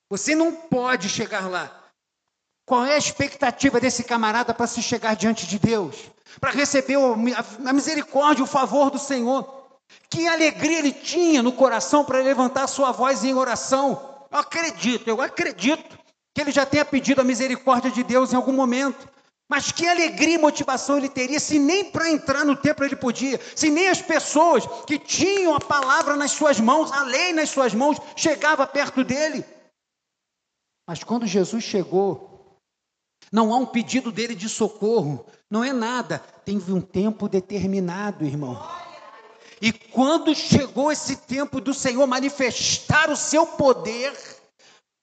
Você 0.09 0.35
não 0.35 0.55
pode 0.55 1.09
chegar 1.09 1.49
lá. 1.49 1.76
Qual 2.67 2.85
é 2.85 2.93
a 2.93 2.99
expectativa 2.99 3.79
desse 3.79 4.03
camarada 4.03 4.53
para 4.53 4.67
se 4.67 4.83
chegar 4.83 5.15
diante 5.15 5.47
de 5.47 5.57
Deus? 5.57 5.95
para 6.39 6.51
receber 6.51 6.97
a 7.65 7.73
misericórdia, 7.73 8.43
o 8.43 8.47
favor 8.47 8.89
do 8.89 8.99
Senhor. 8.99 9.55
Que 10.09 10.27
alegria 10.27 10.79
ele 10.79 10.91
tinha 10.91 11.41
no 11.41 11.51
coração 11.51 12.03
para 12.03 12.19
levantar 12.19 12.67
sua 12.67 12.91
voz 12.91 13.23
em 13.23 13.33
oração. 13.33 14.25
Eu 14.31 14.39
acredito, 14.39 15.07
eu 15.07 15.21
acredito 15.21 15.97
que 16.33 16.41
ele 16.41 16.51
já 16.51 16.65
tenha 16.65 16.85
pedido 16.85 17.21
a 17.21 17.23
misericórdia 17.23 17.89
de 17.89 18.03
Deus 18.03 18.31
em 18.31 18.35
algum 18.35 18.53
momento. 18.53 19.07
Mas 19.49 19.71
que 19.71 19.87
alegria 19.87 20.35
e 20.35 20.37
motivação 20.37 20.97
ele 20.97 21.07
teria 21.07 21.39
se 21.39 21.57
nem 21.57 21.85
para 21.85 22.11
entrar 22.11 22.43
no 22.43 22.53
templo 22.53 22.83
ele 22.83 22.97
podia, 22.97 23.39
se 23.55 23.69
nem 23.69 23.87
as 23.87 24.01
pessoas 24.01 24.67
que 24.85 24.99
tinham 24.99 25.55
a 25.55 25.59
palavra 25.59 26.17
nas 26.17 26.31
suas 26.31 26.59
mãos, 26.59 26.91
a 26.91 27.03
lei 27.03 27.31
nas 27.31 27.49
suas 27.49 27.73
mãos, 27.73 27.97
chegava 28.17 28.67
perto 28.67 29.05
dele. 29.05 29.45
Mas 30.85 31.01
quando 31.01 31.25
Jesus 31.25 31.63
chegou, 31.63 32.26
não 33.31 33.53
há 33.53 33.57
um 33.57 33.65
pedido 33.65 34.11
dele 34.11 34.35
de 34.35 34.47
socorro, 34.47 35.25
não 35.49 35.63
é 35.63 35.73
nada. 35.73 36.19
Teve 36.45 36.71
um 36.71 36.81
tempo 36.81 37.27
determinado, 37.27 38.25
irmão. 38.25 38.61
E 39.61 39.71
quando 39.71 40.35
chegou 40.35 40.91
esse 40.91 41.15
tempo 41.15 41.59
do 41.59 41.73
Senhor 41.73 42.05
manifestar 42.05 43.09
o 43.09 43.15
seu 43.15 43.45
poder, 43.45 44.13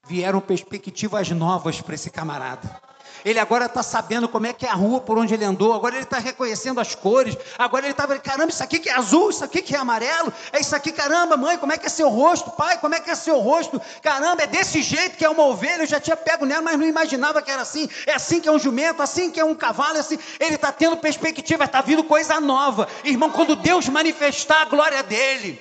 vieram 0.06 0.40
perspectivas 0.40 1.28
novas 1.30 1.80
para 1.80 1.94
esse 1.94 2.10
camarada. 2.10 2.80
Ele 3.24 3.38
agora 3.38 3.66
está 3.66 3.82
sabendo 3.82 4.28
como 4.28 4.46
é 4.46 4.52
que 4.52 4.66
é 4.66 4.68
a 4.68 4.74
rua 4.74 5.00
por 5.00 5.16
onde 5.16 5.32
ele 5.32 5.44
andou, 5.44 5.72
agora 5.72 5.94
ele 5.94 6.04
está 6.04 6.18
reconhecendo 6.18 6.78
as 6.78 6.94
cores, 6.94 7.36
agora 7.58 7.86
ele 7.86 7.92
está 7.92 8.06
caramba, 8.18 8.50
isso 8.50 8.62
aqui 8.62 8.78
que 8.78 8.90
é 8.90 8.94
azul, 8.94 9.30
isso 9.30 9.42
aqui 9.42 9.62
que 9.62 9.74
é 9.74 9.78
amarelo, 9.78 10.32
é 10.52 10.60
isso 10.60 10.76
aqui, 10.76 10.92
caramba, 10.92 11.36
mãe, 11.36 11.56
como 11.56 11.72
é 11.72 11.78
que 11.78 11.86
é 11.86 11.88
seu 11.88 12.08
rosto, 12.10 12.50
pai, 12.50 12.76
como 12.78 12.94
é 12.94 13.00
que 13.00 13.10
é 13.10 13.14
seu 13.14 13.38
rosto, 13.38 13.80
caramba, 14.02 14.42
é 14.42 14.46
desse 14.46 14.82
jeito 14.82 15.16
que 15.16 15.24
é 15.24 15.30
uma 15.30 15.44
ovelha, 15.44 15.82
eu 15.82 15.86
já 15.86 15.98
tinha 15.98 16.16
pego 16.16 16.44
nela, 16.44 16.60
mas 16.60 16.78
não 16.78 16.86
imaginava 16.86 17.40
que 17.40 17.50
era 17.50 17.62
assim, 17.62 17.88
é 18.06 18.12
assim 18.12 18.40
que 18.40 18.48
é 18.48 18.52
um 18.52 18.58
jumento, 18.58 19.02
assim 19.02 19.30
que 19.30 19.40
é 19.40 19.44
um 19.44 19.54
cavalo, 19.54 19.98
assim, 19.98 20.18
ele 20.38 20.56
está 20.56 20.70
tendo 20.70 20.96
perspectiva, 20.98 21.64
está 21.64 21.80
vindo 21.80 22.04
coisa 22.04 22.38
nova, 22.40 22.86
irmão, 23.04 23.30
quando 23.30 23.56
Deus 23.56 23.88
manifestar 23.88 24.62
a 24.62 24.66
glória 24.66 25.02
dele, 25.02 25.60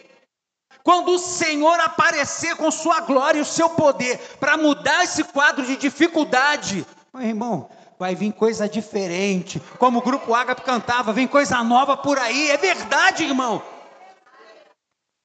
quando 0.84 1.14
o 1.14 1.20
Senhor 1.20 1.80
aparecer 1.80 2.58
com 2.58 2.70
sua 2.70 3.00
glória 3.00 3.40
e 3.40 3.42
o 3.42 3.46
seu 3.46 3.70
poder 3.70 4.20
para 4.38 4.58
mudar 4.58 5.06
esse 5.06 5.24
quadro 5.24 5.66
de 5.66 5.78
dificuldade, 5.78 6.86
meu 7.14 7.28
irmão, 7.28 7.70
vai 8.00 8.16
vir 8.16 8.34
coisa 8.34 8.68
diferente. 8.68 9.62
Como 9.78 10.00
o 10.00 10.02
grupo 10.02 10.34
Ágape 10.34 10.64
cantava, 10.64 11.14
vem 11.14 11.28
coisa 11.28 11.64
nova 11.64 11.96
por 11.96 12.18
aí. 12.18 12.50
É 12.50 12.58
verdade, 12.58 13.24
irmão. 13.24 13.62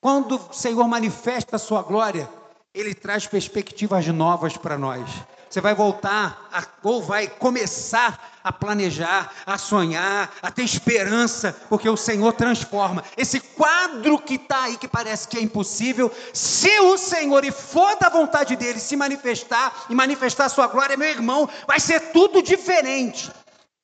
Quando 0.01 0.37
o 0.37 0.53
Senhor 0.53 0.87
manifesta 0.87 1.57
a 1.57 1.59
sua 1.59 1.83
glória, 1.83 2.29
ele 2.74 2.94
traz 2.94 3.27
perspectivas 3.27 4.07
novas 4.09 4.57
para 4.57 4.77
nós. 4.77 5.09
Você 5.48 5.61
vai 5.61 5.74
voltar 5.74 6.48
a, 6.52 6.62
ou 6.82 7.02
vai 7.02 7.26
começar 7.26 8.38
a 8.44 8.52
planejar, 8.52 9.32
a 9.46 9.56
sonhar, 9.56 10.32
a 10.42 10.50
ter 10.50 10.62
esperança, 10.62 11.56
porque 11.68 11.88
o 11.88 11.96
Senhor 11.96 12.32
transforma. 12.34 13.02
Esse 13.16 13.40
quadro 13.40 14.18
que 14.18 14.34
está 14.34 14.64
aí, 14.64 14.76
que 14.76 14.87
parece 14.87 15.26
que 15.26 15.38
é 15.38 15.42
impossível, 15.42 16.12
se 16.34 16.80
o 16.80 16.98
Senhor 16.98 17.44
e 17.44 17.50
for 17.50 17.96
da 17.96 18.08
vontade 18.08 18.56
dele 18.56 18.78
se 18.78 18.96
manifestar 18.96 19.87
e 19.88 19.94
manifestar 19.94 20.46
a 20.46 20.50
sua 20.50 20.66
glória, 20.66 20.96
meu 20.96 21.08
irmão, 21.08 21.48
vai 21.66 21.80
ser 21.80 22.12
tudo 22.12 22.42
diferente. 22.42 23.30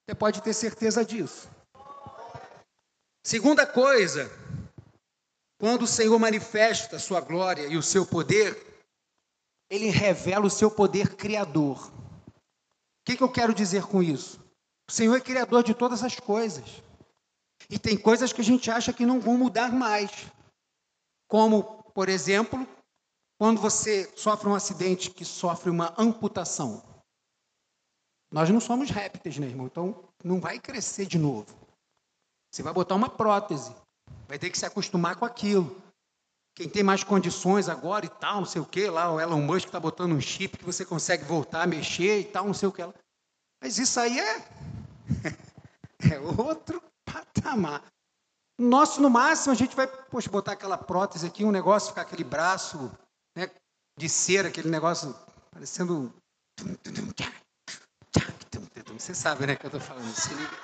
Você 0.07 0.15
pode 0.15 0.43
ter 0.43 0.53
certeza 0.53 1.05
disso. 1.05 1.49
Segunda 3.27 3.67
coisa, 3.67 4.31
quando 5.59 5.83
o 5.83 5.87
Senhor 5.87 6.19
manifesta 6.19 6.97
a 6.97 7.01
sua 7.01 7.23
glória 7.23 7.67
e 7.67 7.77
o 7.79 7.83
seu 7.83 8.05
poder, 8.05 8.74
ele 9.71 9.89
revela 9.89 10.47
o 10.47 10.51
seu 10.51 10.71
poder 10.71 11.17
criador. 11.17 11.89
O 11.89 13.05
que, 13.05 13.17
que 13.17 13.23
eu 13.23 13.31
quero 13.31 13.55
dizer 13.55 13.87
com 13.87 14.03
isso? 14.03 14.41
O 14.89 14.93
Senhor 14.93 15.15
é 15.17 15.21
criador 15.21 15.63
de 15.63 15.75
todas 15.75 16.03
as 16.03 16.19
coisas. 16.19 16.83
E 17.71 17.79
tem 17.79 17.97
coisas 17.97 18.33
que 18.33 18.41
a 18.41 18.45
gente 18.45 18.71
acha 18.71 18.93
que 18.93 19.07
não 19.07 19.21
vão 19.21 19.37
mudar 19.37 19.73
mais. 19.73 20.11
Como, 21.29 21.63
por 21.95 22.09
exemplo, 22.09 22.67
quando 23.39 23.61
você 23.61 24.11
sofre 24.17 24.49
um 24.49 24.55
acidente 24.55 25.11
que 25.11 25.25
sofre 25.25 25.71
uma 25.71 25.95
amputação. 25.99 26.83
Nós 28.31 28.51
não 28.51 28.61
somos 28.61 28.91
répteis, 28.91 29.39
né, 29.39 29.47
irmão? 29.47 29.67
Então 29.67 30.09
não 30.23 30.41
vai 30.41 30.59
crescer 30.59 31.07
de 31.07 31.19
novo. 31.19 31.47
Você 32.51 32.63
vai 32.63 32.73
botar 32.73 32.95
uma 32.95 33.09
prótese. 33.09 33.75
Vai 34.29 34.39
ter 34.39 34.51
que 34.51 34.59
se 34.59 34.67
acostumar 34.67 35.17
com 35.17 35.25
aquilo. 35.25 35.84
Quem 36.55 36.69
tem 36.69 36.85
mais 36.85 37.03
condições 37.03 37.69
agora 37.69 38.07
e 38.07 38.09
tal, 38.09 38.37
não 38.37 38.47
sei 38.47 38.63
o 38.63 38.67
que, 38.67 38.89
lá 38.89 39.13
o 39.13 39.21
Elon 39.21 39.41
Musk 39.41 39.67
está 39.67 39.81
botando 39.81 40.13
um 40.13 40.21
chip 40.21 40.57
que 40.57 40.65
você 40.65 40.85
consegue 40.85 41.25
voltar 41.25 41.67
mexer 41.67 42.21
e 42.21 42.25
tal, 42.25 42.47
não 42.47 42.55
sei 42.55 42.69
o 42.69 42.73
que. 42.73 42.85
Lá. 42.85 42.95
Mas 43.61 43.79
isso 43.79 43.99
aí 43.99 44.21
é, 44.21 44.37
é 46.15 46.21
outro 46.21 46.81
patamar. 47.05 47.83
Nosso, 48.57 49.01
no 49.01 49.11
máximo, 49.11 49.53
a 49.53 49.57
gente 49.57 49.75
vai 49.75 49.89
poxa, 49.89 50.31
botar 50.31 50.53
aquela 50.53 50.79
prótese 50.79 51.27
aqui, 51.27 51.45
um 51.45 51.51
negócio, 51.51 51.89
ficar 51.89 52.03
aquele 52.03 52.23
braço 52.23 52.93
né, 53.37 53.51
de 53.99 54.09
cera, 54.09 54.49
aquele 54.49 54.71
negócio 54.71 55.13
parecendo. 55.51 56.15
Você 58.97 59.13
sabe, 59.13 59.45
né, 59.47 59.57
que 59.57 59.67
eu 59.67 59.69
estou 59.69 59.81
falando. 59.81 60.15
Se 60.15 60.33
liga. 60.35 60.57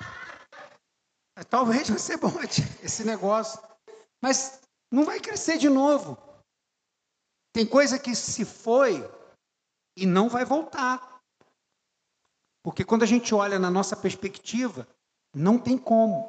Talvez 1.48 1.90
você 1.90 2.16
bote 2.16 2.62
esse 2.80 3.02
negócio. 3.04 3.60
Mas 4.22 4.60
não 4.90 5.04
vai 5.04 5.20
crescer 5.20 5.58
de 5.58 5.68
novo. 5.68 6.18
Tem 7.52 7.66
coisa 7.66 7.98
que 7.98 8.14
se 8.14 8.44
foi 8.44 8.96
e 9.96 10.06
não 10.06 10.28
vai 10.28 10.44
voltar. 10.44 11.20
Porque 12.62 12.84
quando 12.84 13.02
a 13.02 13.06
gente 13.06 13.34
olha 13.34 13.58
na 13.58 13.70
nossa 13.70 13.96
perspectiva, 13.96 14.86
não 15.34 15.58
tem 15.58 15.78
como. 15.78 16.28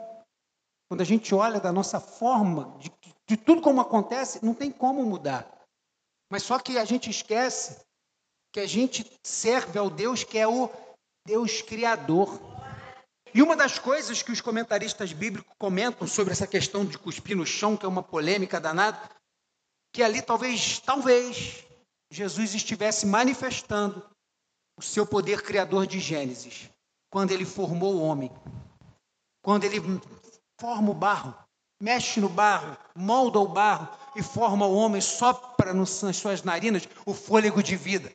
Quando 0.89 1.01
a 1.01 1.05
gente 1.05 1.33
olha 1.33 1.59
da 1.59 1.71
nossa 1.71 1.99
forma, 1.99 2.77
de, 2.79 2.91
de 3.27 3.37
tudo 3.37 3.61
como 3.61 3.81
acontece, 3.81 4.43
não 4.43 4.53
tem 4.53 4.71
como 4.71 5.05
mudar. 5.05 5.49
Mas 6.31 6.43
só 6.43 6.59
que 6.59 6.77
a 6.77 6.85
gente 6.85 7.09
esquece 7.09 7.81
que 8.53 8.59
a 8.59 8.67
gente 8.67 9.09
serve 9.23 9.79
ao 9.79 9.89
Deus 9.89 10.23
que 10.23 10.37
é 10.37 10.47
o 10.47 10.69
Deus 11.25 11.61
Criador. 11.61 12.29
E 13.33 13.41
uma 13.41 13.55
das 13.55 13.79
coisas 13.79 14.21
que 14.21 14.31
os 14.31 14.41
comentaristas 14.41 15.13
bíblicos 15.13 15.53
comentam 15.57 16.05
sobre 16.05 16.33
essa 16.33 16.45
questão 16.45 16.85
de 16.85 16.97
cuspir 16.97 17.35
no 17.35 17.45
chão, 17.45 17.77
que 17.77 17.85
é 17.85 17.89
uma 17.89 18.03
polêmica 18.03 18.59
danada, 18.59 19.09
que 19.93 20.03
ali 20.03 20.21
talvez, 20.21 20.79
talvez, 20.79 21.65
Jesus 22.11 22.53
estivesse 22.53 23.05
manifestando 23.05 24.03
o 24.77 24.81
seu 24.81 25.05
poder 25.05 25.41
criador 25.41 25.87
de 25.87 25.99
Gênesis, 25.99 26.69
quando 27.09 27.31
ele 27.31 27.45
formou 27.45 27.95
o 27.95 28.01
homem, 28.01 28.31
quando 29.41 29.63
ele 29.63 29.79
forma 30.59 30.91
o 30.91 30.93
barro, 30.93 31.33
mexe 31.81 32.19
no 32.19 32.29
barro, 32.29 32.77
molda 32.95 33.39
o 33.39 33.47
barro 33.47 33.87
e 34.15 34.21
forma 34.21 34.65
o 34.65 34.75
homem, 34.75 35.01
sopra 35.01 35.73
nas 35.73 35.89
suas 35.89 36.43
narinas 36.43 36.87
o 37.05 37.13
fôlego 37.13 37.63
de 37.63 37.75
vida. 37.75 38.13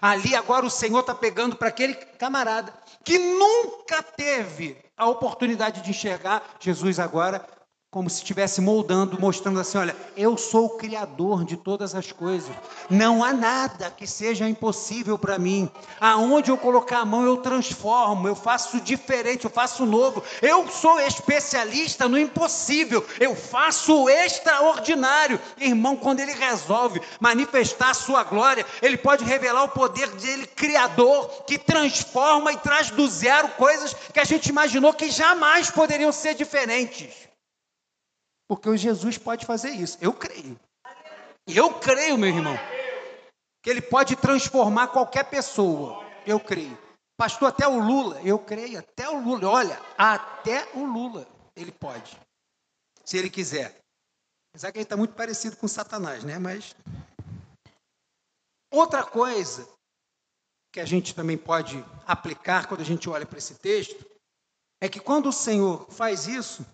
Ali 0.00 0.34
agora 0.34 0.66
o 0.66 0.70
Senhor 0.70 1.00
está 1.00 1.14
pegando 1.14 1.56
para 1.56 1.68
aquele 1.68 1.94
camarada 1.94 2.72
que 3.04 3.18
nunca 3.18 4.02
teve 4.02 4.76
a 4.96 5.08
oportunidade 5.08 5.80
de 5.80 5.90
enxergar 5.90 6.42
Jesus 6.60 6.98
agora 6.98 7.46
como 7.92 8.08
se 8.08 8.18
estivesse 8.18 8.60
moldando, 8.60 9.20
mostrando 9.20 9.58
assim: 9.58 9.76
olha, 9.76 9.96
eu 10.16 10.36
sou 10.36 10.66
o 10.66 10.76
Criador 10.76 11.44
de 11.44 11.56
todas 11.56 11.92
as 11.92 12.12
coisas. 12.12 12.54
Não 12.88 13.24
há 13.24 13.32
nada 13.32 13.90
que 13.90 14.06
seja 14.06 14.48
impossível 14.48 15.18
para 15.18 15.40
mim. 15.40 15.68
Aonde 16.00 16.52
eu 16.52 16.56
colocar 16.56 17.00
a 17.00 17.04
mão, 17.04 17.24
eu 17.24 17.38
transformo, 17.38 18.28
eu 18.28 18.36
faço 18.36 18.80
diferente, 18.80 19.44
eu 19.44 19.50
faço 19.50 19.84
novo. 19.84 20.22
Eu 20.40 20.68
sou 20.68 21.00
especialista 21.00 22.08
no 22.08 22.16
impossível, 22.16 23.04
eu 23.18 23.34
faço 23.34 24.04
o 24.04 24.08
extraordinário. 24.08 25.40
Irmão, 25.58 25.96
quando 25.96 26.20
ele 26.20 26.32
resolve 26.32 27.02
manifestar 27.18 27.90
a 27.90 27.94
sua 27.94 28.22
glória, 28.22 28.64
ele 28.80 28.98
pode 28.98 29.24
revelar 29.24 29.64
o 29.64 29.68
poder 29.68 30.06
dele, 30.10 30.46
Criador, 30.46 31.42
que 31.44 31.58
transforma 31.58 32.52
e 32.52 32.56
traz 32.56 32.90
do 32.90 33.08
zero 33.08 33.48
coisas 33.48 33.96
que 34.14 34.20
a 34.20 34.24
gente 34.24 34.46
imaginou 34.48 34.94
que 34.94 35.10
jamais 35.10 35.72
poderiam 35.72 36.12
ser 36.12 36.34
diferentes. 36.34 37.29
Porque 38.50 38.68
o 38.68 38.76
Jesus 38.76 39.16
pode 39.16 39.46
fazer 39.46 39.70
isso. 39.70 39.96
Eu 40.00 40.12
creio. 40.12 40.58
Eu 41.46 41.72
creio, 41.78 42.18
meu 42.18 42.30
irmão. 42.30 42.56
Que 43.62 43.70
ele 43.70 43.80
pode 43.80 44.16
transformar 44.16 44.88
qualquer 44.88 45.30
pessoa. 45.30 46.04
Eu 46.26 46.40
creio. 46.40 46.76
Pastor, 47.16 47.50
até 47.50 47.68
o 47.68 47.78
Lula. 47.78 48.20
Eu 48.22 48.40
creio. 48.40 48.80
Até 48.80 49.08
o 49.08 49.22
Lula. 49.22 49.48
Olha, 49.48 49.80
até 49.96 50.68
o 50.74 50.84
Lula. 50.84 51.28
Ele 51.54 51.70
pode. 51.70 52.20
Se 53.04 53.16
ele 53.16 53.30
quiser. 53.30 53.80
Apesar 54.52 54.72
que 54.72 54.78
ele 54.78 54.82
está 54.82 54.96
muito 54.96 55.14
parecido 55.14 55.56
com 55.56 55.68
Satanás, 55.68 56.24
né? 56.24 56.36
Mas. 56.40 56.74
Outra 58.72 59.04
coisa 59.04 59.68
que 60.72 60.80
a 60.80 60.84
gente 60.84 61.14
também 61.14 61.38
pode 61.38 61.84
aplicar 62.04 62.66
quando 62.66 62.80
a 62.80 62.84
gente 62.84 63.08
olha 63.08 63.24
para 63.24 63.38
esse 63.38 63.54
texto 63.54 64.04
é 64.80 64.88
que 64.88 64.98
quando 64.98 65.28
o 65.28 65.32
Senhor 65.32 65.88
faz 65.88 66.26
isso, 66.26 66.66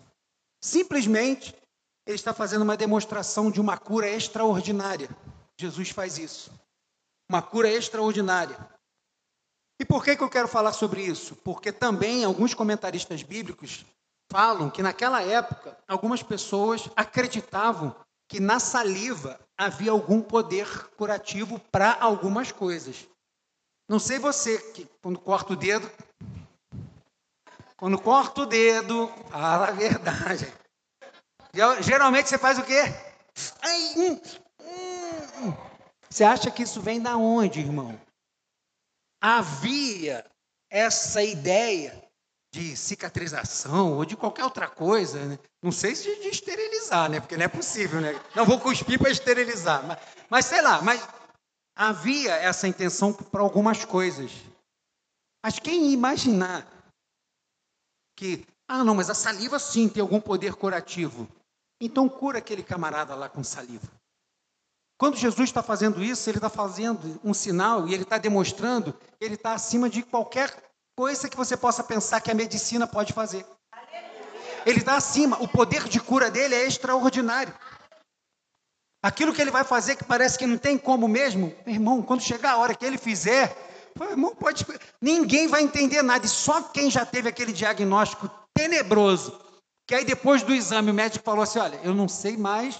simplesmente 0.59 1.55
ele 2.07 2.15
está 2.15 2.33
fazendo 2.33 2.61
uma 2.61 2.77
demonstração 2.77 3.51
de 3.51 3.59
uma 3.59 3.77
cura 3.77 4.09
extraordinária. 4.09 5.09
Jesus 5.59 5.89
faz 5.89 6.17
isso. 6.17 6.51
Uma 7.29 7.41
cura 7.41 7.69
extraordinária. 7.69 8.57
E 9.79 9.85
por 9.85 10.03
que, 10.03 10.15
que 10.15 10.23
eu 10.23 10.29
quero 10.29 10.47
falar 10.47 10.71
sobre 10.71 11.03
isso? 11.03 11.35
Porque 11.35 11.71
também 11.71 12.23
alguns 12.23 12.53
comentaristas 12.53 13.21
bíblicos 13.21 13.85
falam 14.31 14.69
que 14.69 14.81
naquela 14.81 15.21
época 15.21 15.77
algumas 15.87 16.23
pessoas 16.23 16.89
acreditavam 16.95 17.93
que 18.27 18.39
na 18.39 18.59
saliva 18.59 19.39
havia 19.57 19.91
algum 19.91 20.21
poder 20.21 20.89
curativo 20.95 21.59
para 21.71 21.97
algumas 21.99 22.51
coisas. 22.51 23.05
Não 23.87 23.99
sei 23.99 24.17
você, 24.17 24.57
que 24.71 24.85
quando 25.01 25.19
corta 25.19 25.53
o 25.53 25.55
dedo, 25.55 25.89
quando 27.75 27.99
corta 27.99 28.41
o 28.41 28.45
dedo, 28.45 29.07
fala 29.29 29.67
a 29.67 29.71
verdade. 29.71 30.51
Geralmente 31.81 32.29
você 32.29 32.37
faz 32.37 32.59
o 32.59 32.63
quê? 32.63 32.83
Ai, 33.61 33.93
hum, 33.97 34.21
hum. 34.61 35.53
Você 36.09 36.23
acha 36.23 36.51
que 36.51 36.63
isso 36.63 36.81
vem 36.81 37.01
da 37.01 37.17
onde, 37.17 37.59
irmão? 37.59 37.99
Havia 39.21 40.25
essa 40.69 41.23
ideia 41.23 42.03
de 42.53 42.75
cicatrização 42.75 43.93
ou 43.93 44.05
de 44.05 44.15
qualquer 44.15 44.43
outra 44.43 44.67
coisa, 44.67 45.23
né? 45.25 45.39
não 45.61 45.71
sei 45.71 45.95
se 45.95 46.03
de 46.21 46.29
esterilizar, 46.29 47.09
né? 47.09 47.19
Porque 47.19 47.35
não 47.35 47.45
é 47.45 47.47
possível, 47.47 47.99
né? 47.99 48.19
Não 48.35 48.45
vou 48.45 48.59
cuspir 48.59 48.97
para 48.97 49.11
esterilizar, 49.11 49.85
mas, 49.85 49.99
mas 50.29 50.45
sei 50.45 50.61
lá, 50.61 50.81
mas 50.81 51.07
havia 51.75 52.35
essa 52.35 52.67
intenção 52.67 53.13
para 53.13 53.41
algumas 53.41 53.83
coisas. 53.83 54.31
Mas 55.43 55.59
quem 55.59 55.91
imaginar 55.91 56.65
que, 58.15 58.45
ah, 58.67 58.83
não, 58.83 58.95
mas 58.95 59.09
a 59.09 59.13
saliva 59.13 59.59
sim 59.59 59.87
tem 59.87 60.01
algum 60.01 60.19
poder 60.19 60.55
curativo. 60.55 61.27
Então 61.79 62.09
cura 62.09 62.39
aquele 62.39 62.63
camarada 62.63 63.13
lá 63.15 63.29
com 63.29 63.43
saliva. 63.43 63.87
Quando 64.97 65.15
Jesus 65.15 65.49
está 65.49 65.61
fazendo 65.61 66.03
isso, 66.03 66.27
ele 66.27 66.39
está 66.39 66.49
fazendo 66.49 67.19
um 67.23 67.33
sinal 67.33 67.87
e 67.87 67.93
ele 67.93 68.03
está 68.03 68.17
demonstrando 68.17 68.93
que 68.93 69.23
ele 69.23 69.35
está 69.35 69.53
acima 69.53 69.89
de 69.89 70.01
qualquer 70.01 70.51
coisa 70.97 71.29
que 71.29 71.37
você 71.37 71.55
possa 71.55 71.83
pensar 71.83 72.19
que 72.19 72.31
a 72.31 72.35
medicina 72.35 72.87
pode 72.87 73.13
fazer. 73.13 73.45
Ele 74.65 74.79
está 74.79 74.97
acima, 74.97 75.41
o 75.41 75.47
poder 75.47 75.83
de 75.87 75.99
cura 75.99 76.31
dele 76.31 76.55
é 76.55 76.65
extraordinário. 76.65 77.53
Aquilo 79.03 79.31
que 79.31 79.41
ele 79.41 79.51
vai 79.51 79.63
fazer 79.63 79.95
que 79.95 80.03
parece 80.03 80.37
que 80.37 80.47
não 80.47 80.57
tem 80.57 80.77
como 80.77 81.07
mesmo, 81.07 81.55
irmão, 81.67 82.01
quando 82.01 82.21
chegar 82.21 82.53
a 82.53 82.57
hora 82.57 82.73
que 82.73 82.83
ele 82.83 82.97
fizer, 82.97 83.55
irmão, 84.01 84.35
pode, 84.35 84.65
ninguém 84.99 85.47
vai 85.47 85.61
entender 85.61 86.01
nada, 86.01 86.25
e 86.25 86.29
só 86.29 86.63
quem 86.63 86.89
já 86.89 87.05
teve 87.05 87.29
aquele 87.29 87.53
diagnóstico 87.53 88.29
tenebroso 88.55 89.46
que 89.87 89.95
aí 89.95 90.03
depois 90.03 90.43
do 90.43 90.53
exame 90.53 90.91
o 90.91 90.93
médico 90.93 91.23
falou 91.23 91.43
assim: 91.43 91.59
olha, 91.59 91.79
eu 91.81 91.95
não 91.95 92.07
sei 92.09 92.35
mais. 92.35 92.79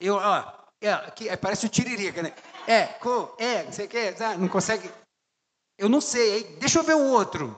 Eu, 0.00 0.16
ó, 0.16 0.52
é, 0.80 1.28
é, 1.28 1.36
parece 1.36 1.66
o 1.66 1.68
tiririca, 1.68 2.22
né? 2.22 2.34
É, 2.66 2.86
co, 2.86 3.34
é, 3.38 3.62
não 3.62 3.72
sei 3.72 3.86
o 3.86 3.88
que, 3.88 4.14
não 4.38 4.48
consegue. 4.48 4.90
Eu 5.78 5.88
não 5.88 6.00
sei, 6.00 6.34
aí, 6.34 6.44
deixa 6.56 6.80
eu 6.80 6.82
ver 6.82 6.94
o 6.94 7.06
outro. 7.06 7.56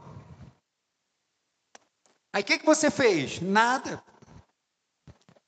Aí 2.35 2.43
o 2.43 2.45
que, 2.45 2.59
que 2.59 2.67
você 2.67 2.91
fez? 2.91 3.41
Nada. 3.41 4.03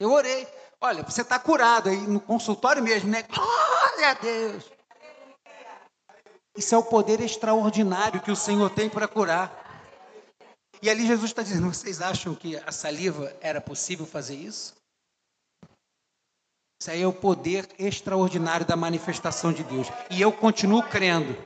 Eu 0.01 0.11
orei. 0.11 0.49
Olha, 0.81 1.03
você 1.03 1.21
está 1.21 1.39
curado 1.39 1.91
aí 1.91 1.99
no 2.07 2.21
consultório 2.21 2.83
mesmo, 2.83 3.11
né? 3.11 3.23
Glória 3.25 4.11
a 4.11 4.15
Deus. 4.15 4.71
Isso 6.57 6.75
é 6.75 6.79
o 6.79 6.83
poder 6.83 7.21
extraordinário 7.21 8.23
que 8.23 8.31
o 8.31 8.37
Senhor 8.37 8.71
tem 8.71 8.89
para 8.89 9.07
curar. 9.07 9.68
E 10.81 10.89
ali 10.89 11.07
Jesus 11.07 11.31
está 11.31 11.43
dizendo: 11.43 11.73
vocês 11.73 12.01
acham 12.01 12.35
que 12.35 12.57
a 12.57 12.73
saliva 12.73 13.35
era 13.41 13.61
possível 13.61 14.07
fazer 14.07 14.37
isso? 14.37 14.75
Isso 16.81 16.91
aí 16.93 17.03
é 17.03 17.07
o 17.07 17.13
poder 17.13 17.69
extraordinário 17.79 18.65
da 18.65 18.77
manifestação 18.77 19.53
de 19.53 19.65
Deus. 19.65 19.89
E 20.11 20.21
eu 20.21 20.31
continuo 20.31 20.83
crendo 20.85 21.37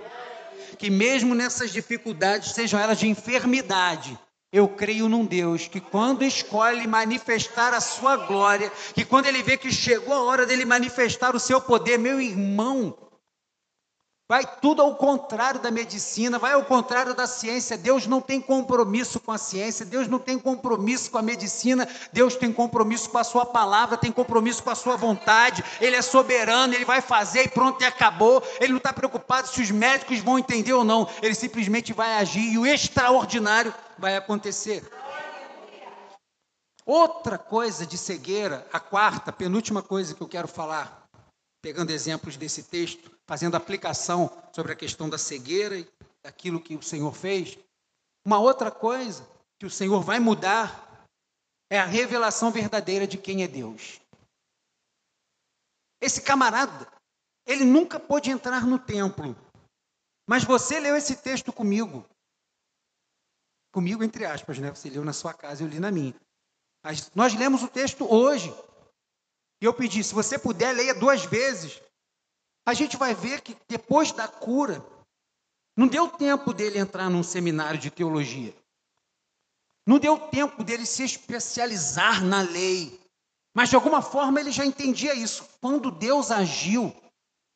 que, 0.78 0.90
mesmo 0.90 1.34
nessas 1.34 1.72
dificuldades, 1.72 2.52
sejam 2.52 2.78
elas 2.78 2.98
de 2.98 3.08
enfermidade, 3.08 4.18
eu 4.52 4.68
creio 4.68 5.08
num 5.08 5.24
Deus 5.24 5.66
que, 5.66 5.80
quando 5.80 6.22
escolhe 6.22 6.86
manifestar 6.86 7.72
a 7.72 7.80
sua 7.80 8.18
glória, 8.18 8.70
que 8.94 9.06
quando 9.06 9.24
ele 9.24 9.42
vê 9.42 9.56
que 9.56 9.72
chegou 9.72 10.12
a 10.12 10.22
hora 10.22 10.44
dele 10.44 10.66
manifestar 10.66 11.34
o 11.34 11.40
seu 11.40 11.58
poder, 11.62 11.98
meu 11.98 12.20
irmão, 12.20 12.94
Vai 14.32 14.46
tudo 14.62 14.80
ao 14.80 14.94
contrário 14.94 15.60
da 15.60 15.70
medicina, 15.70 16.38
vai 16.38 16.54
ao 16.54 16.64
contrário 16.64 17.12
da 17.12 17.26
ciência. 17.26 17.76
Deus 17.76 18.06
não 18.06 18.18
tem 18.18 18.40
compromisso 18.40 19.20
com 19.20 19.30
a 19.30 19.36
ciência, 19.36 19.84
Deus 19.84 20.08
não 20.08 20.18
tem 20.18 20.38
compromisso 20.38 21.10
com 21.10 21.18
a 21.18 21.22
medicina, 21.22 21.86
Deus 22.14 22.34
tem 22.34 22.50
compromisso 22.50 23.10
com 23.10 23.18
a 23.18 23.24
sua 23.24 23.44
palavra, 23.44 23.98
tem 23.98 24.10
compromisso 24.10 24.62
com 24.62 24.70
a 24.70 24.74
sua 24.74 24.96
vontade. 24.96 25.62
Ele 25.82 25.96
é 25.96 26.00
soberano, 26.00 26.72
ele 26.72 26.86
vai 26.86 27.02
fazer 27.02 27.42
e 27.42 27.48
pronto, 27.48 27.82
e 27.82 27.84
acabou. 27.84 28.42
Ele 28.58 28.70
não 28.72 28.78
está 28.78 28.90
preocupado 28.90 29.48
se 29.48 29.60
os 29.60 29.70
médicos 29.70 30.20
vão 30.20 30.38
entender 30.38 30.72
ou 30.72 30.82
não, 30.82 31.06
ele 31.20 31.34
simplesmente 31.34 31.92
vai 31.92 32.14
agir 32.14 32.54
e 32.54 32.56
o 32.56 32.64
extraordinário 32.64 33.74
vai 33.98 34.16
acontecer. 34.16 34.82
Outra 36.86 37.36
coisa 37.36 37.84
de 37.84 37.98
cegueira, 37.98 38.66
a 38.72 38.80
quarta, 38.80 39.30
penúltima 39.30 39.82
coisa 39.82 40.14
que 40.14 40.22
eu 40.22 40.26
quero 40.26 40.48
falar, 40.48 41.01
pegando 41.62 41.90
exemplos 41.90 42.36
desse 42.36 42.64
texto, 42.64 43.10
fazendo 43.24 43.56
aplicação 43.56 44.28
sobre 44.52 44.72
a 44.72 44.76
questão 44.76 45.08
da 45.08 45.16
cegueira 45.16 45.78
e 45.78 45.88
daquilo 46.22 46.60
que 46.60 46.74
o 46.74 46.82
Senhor 46.82 47.14
fez. 47.14 47.56
Uma 48.26 48.40
outra 48.40 48.70
coisa 48.70 49.26
que 49.58 49.64
o 49.64 49.70
Senhor 49.70 50.02
vai 50.02 50.18
mudar 50.18 51.06
é 51.70 51.78
a 51.78 51.86
revelação 51.86 52.50
verdadeira 52.50 53.06
de 53.06 53.16
quem 53.16 53.44
é 53.44 53.48
Deus. 53.48 54.00
Esse 56.00 56.20
camarada, 56.20 56.90
ele 57.46 57.64
nunca 57.64 57.98
pôde 57.98 58.28
entrar 58.28 58.66
no 58.66 58.78
templo, 58.78 59.36
mas 60.28 60.42
você 60.42 60.80
leu 60.80 60.96
esse 60.96 61.16
texto 61.16 61.52
comigo. 61.52 62.04
Comigo, 63.72 64.02
entre 64.02 64.26
aspas, 64.26 64.58
né? 64.58 64.70
Você 64.70 64.90
leu 64.90 65.04
na 65.04 65.12
sua 65.12 65.32
casa, 65.32 65.62
eu 65.62 65.68
li 65.68 65.78
na 65.78 65.90
minha. 65.90 66.14
Mas 66.84 67.10
nós 67.14 67.34
lemos 67.34 67.62
o 67.62 67.68
texto 67.68 68.04
hoje. 68.12 68.52
E 69.62 69.64
eu 69.64 69.72
pedi, 69.72 70.02
se 70.02 70.12
você 70.12 70.36
puder, 70.36 70.72
leia 70.72 70.92
duas 70.92 71.24
vezes. 71.24 71.80
a 72.66 72.74
gente 72.74 72.96
vai 72.96 73.14
ver 73.14 73.40
que 73.40 73.56
depois 73.68 74.10
da 74.10 74.26
cura, 74.26 74.84
não 75.76 75.86
deu 75.86 76.08
tempo 76.08 76.52
dele 76.52 76.78
entrar 76.78 77.08
num 77.08 77.22
seminário 77.22 77.78
de 77.78 77.88
teologia. 77.88 78.52
Não 79.86 80.00
deu 80.00 80.18
tempo 80.18 80.64
dele 80.64 80.84
se 80.84 81.04
especializar 81.04 82.24
na 82.24 82.40
lei. 82.42 83.00
Mas 83.54 83.68
de 83.68 83.76
alguma 83.76 84.02
forma 84.02 84.40
ele 84.40 84.50
já 84.50 84.66
entendia 84.66 85.14
isso. 85.14 85.48
Quando 85.60 85.92
Deus 85.92 86.32
agiu, 86.32 86.92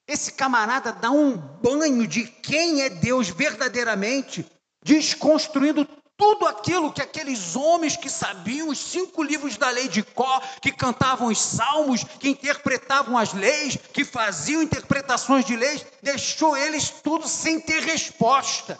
esse 0.06 0.32
camarada 0.32 0.92
dá 0.92 1.10
um 1.10 1.36
banho 1.36 2.06
de 2.06 2.28
quem 2.28 2.82
é 2.82 2.88
Deus 2.88 3.30
verdadeiramente, 3.30 4.46
desconstruindo 4.84 5.84
tudo 6.16 6.46
aquilo 6.46 6.92
que 6.92 7.02
aqueles 7.02 7.54
homens 7.54 7.96
que 7.96 8.08
sabiam 8.08 8.68
os 8.68 8.78
cinco 8.78 9.22
livros 9.22 9.56
da 9.56 9.68
lei 9.70 9.88
de 9.88 10.02
Có, 10.02 10.40
que 10.62 10.72
cantavam 10.72 11.28
os 11.28 11.38
salmos, 11.38 12.04
que 12.04 12.28
interpretavam 12.28 13.18
as 13.18 13.34
leis, 13.34 13.76
que 13.92 14.04
faziam 14.04 14.62
interpretações 14.62 15.44
de 15.44 15.54
leis, 15.54 15.84
deixou 16.02 16.56
eles 16.56 16.90
tudo 16.90 17.28
sem 17.28 17.60
ter 17.60 17.82
resposta. 17.82 18.78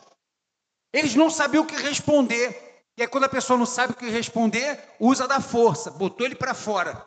Eles 0.93 1.15
não 1.15 1.29
sabiam 1.29 1.65
o 1.65 1.67
que 1.67 1.77
responder. 1.77 2.85
E 2.97 3.03
aí, 3.03 3.09
quando 3.09 3.25
a 3.25 3.29
pessoa 3.29 3.59
não 3.59 3.67
sabe 3.67 3.93
o 3.93 3.97
que 3.97 4.09
responder, 4.09 4.83
usa 4.99 5.29
da 5.29 5.41
força, 5.41 5.91
botou 5.91 6.25
ele 6.25 6.35
para 6.35 6.55
fora 6.55 7.07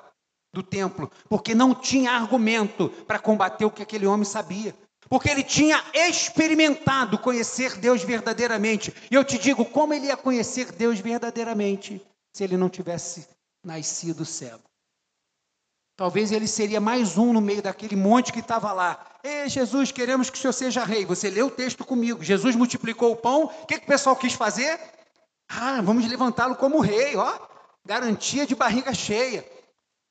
do 0.53 0.61
templo, 0.61 1.11
porque 1.27 1.55
não 1.55 1.73
tinha 1.73 2.11
argumento 2.11 2.89
para 3.07 3.19
combater 3.19 3.65
o 3.65 3.71
que 3.71 3.81
aquele 3.81 4.05
homem 4.05 4.25
sabia. 4.25 4.75
Porque 5.09 5.29
ele 5.29 5.43
tinha 5.43 5.83
experimentado 5.93 7.17
conhecer 7.17 7.77
Deus 7.77 8.03
verdadeiramente. 8.03 8.93
E 9.09 9.15
eu 9.15 9.23
te 9.23 9.39
digo, 9.39 9.65
como 9.65 9.93
ele 9.93 10.05
ia 10.05 10.15
conhecer 10.15 10.71
Deus 10.71 10.99
verdadeiramente 10.99 11.99
se 12.31 12.43
ele 12.43 12.55
não 12.55 12.69
tivesse 12.69 13.27
nascido 13.63 14.23
cego? 14.23 14.61
Talvez 15.97 16.31
ele 16.31 16.47
seria 16.47 16.79
mais 16.79 17.17
um 17.17 17.33
no 17.33 17.41
meio 17.41 17.61
daquele 17.61 17.95
monte 17.95 18.31
que 18.31 18.39
estava 18.39 18.71
lá. 18.71 19.05
Ei, 19.21 19.49
Jesus, 19.49 19.91
queremos 19.91 20.29
que 20.29 20.37
o 20.37 20.41
Senhor 20.41 20.53
seja 20.53 20.85
rei. 20.85 21.05
Você 21.05 21.29
leu 21.29 21.47
o 21.47 21.51
texto 21.51 21.83
comigo. 21.83 22.23
Jesus 22.23 22.55
multiplicou 22.55 23.11
o 23.11 23.17
pão. 23.17 23.45
O 23.45 23.65
que, 23.65 23.79
que 23.79 23.83
o 23.83 23.87
pessoal 23.87 24.15
quis 24.15 24.31
fazer? 24.31 24.79
Ah, 25.49 25.81
vamos 25.81 26.07
levantá-lo 26.07 26.55
como 26.55 26.79
rei, 26.79 27.17
ó. 27.17 27.37
Garantia 27.85 28.45
de 28.45 28.55
barriga 28.55 28.93
cheia. 28.93 29.43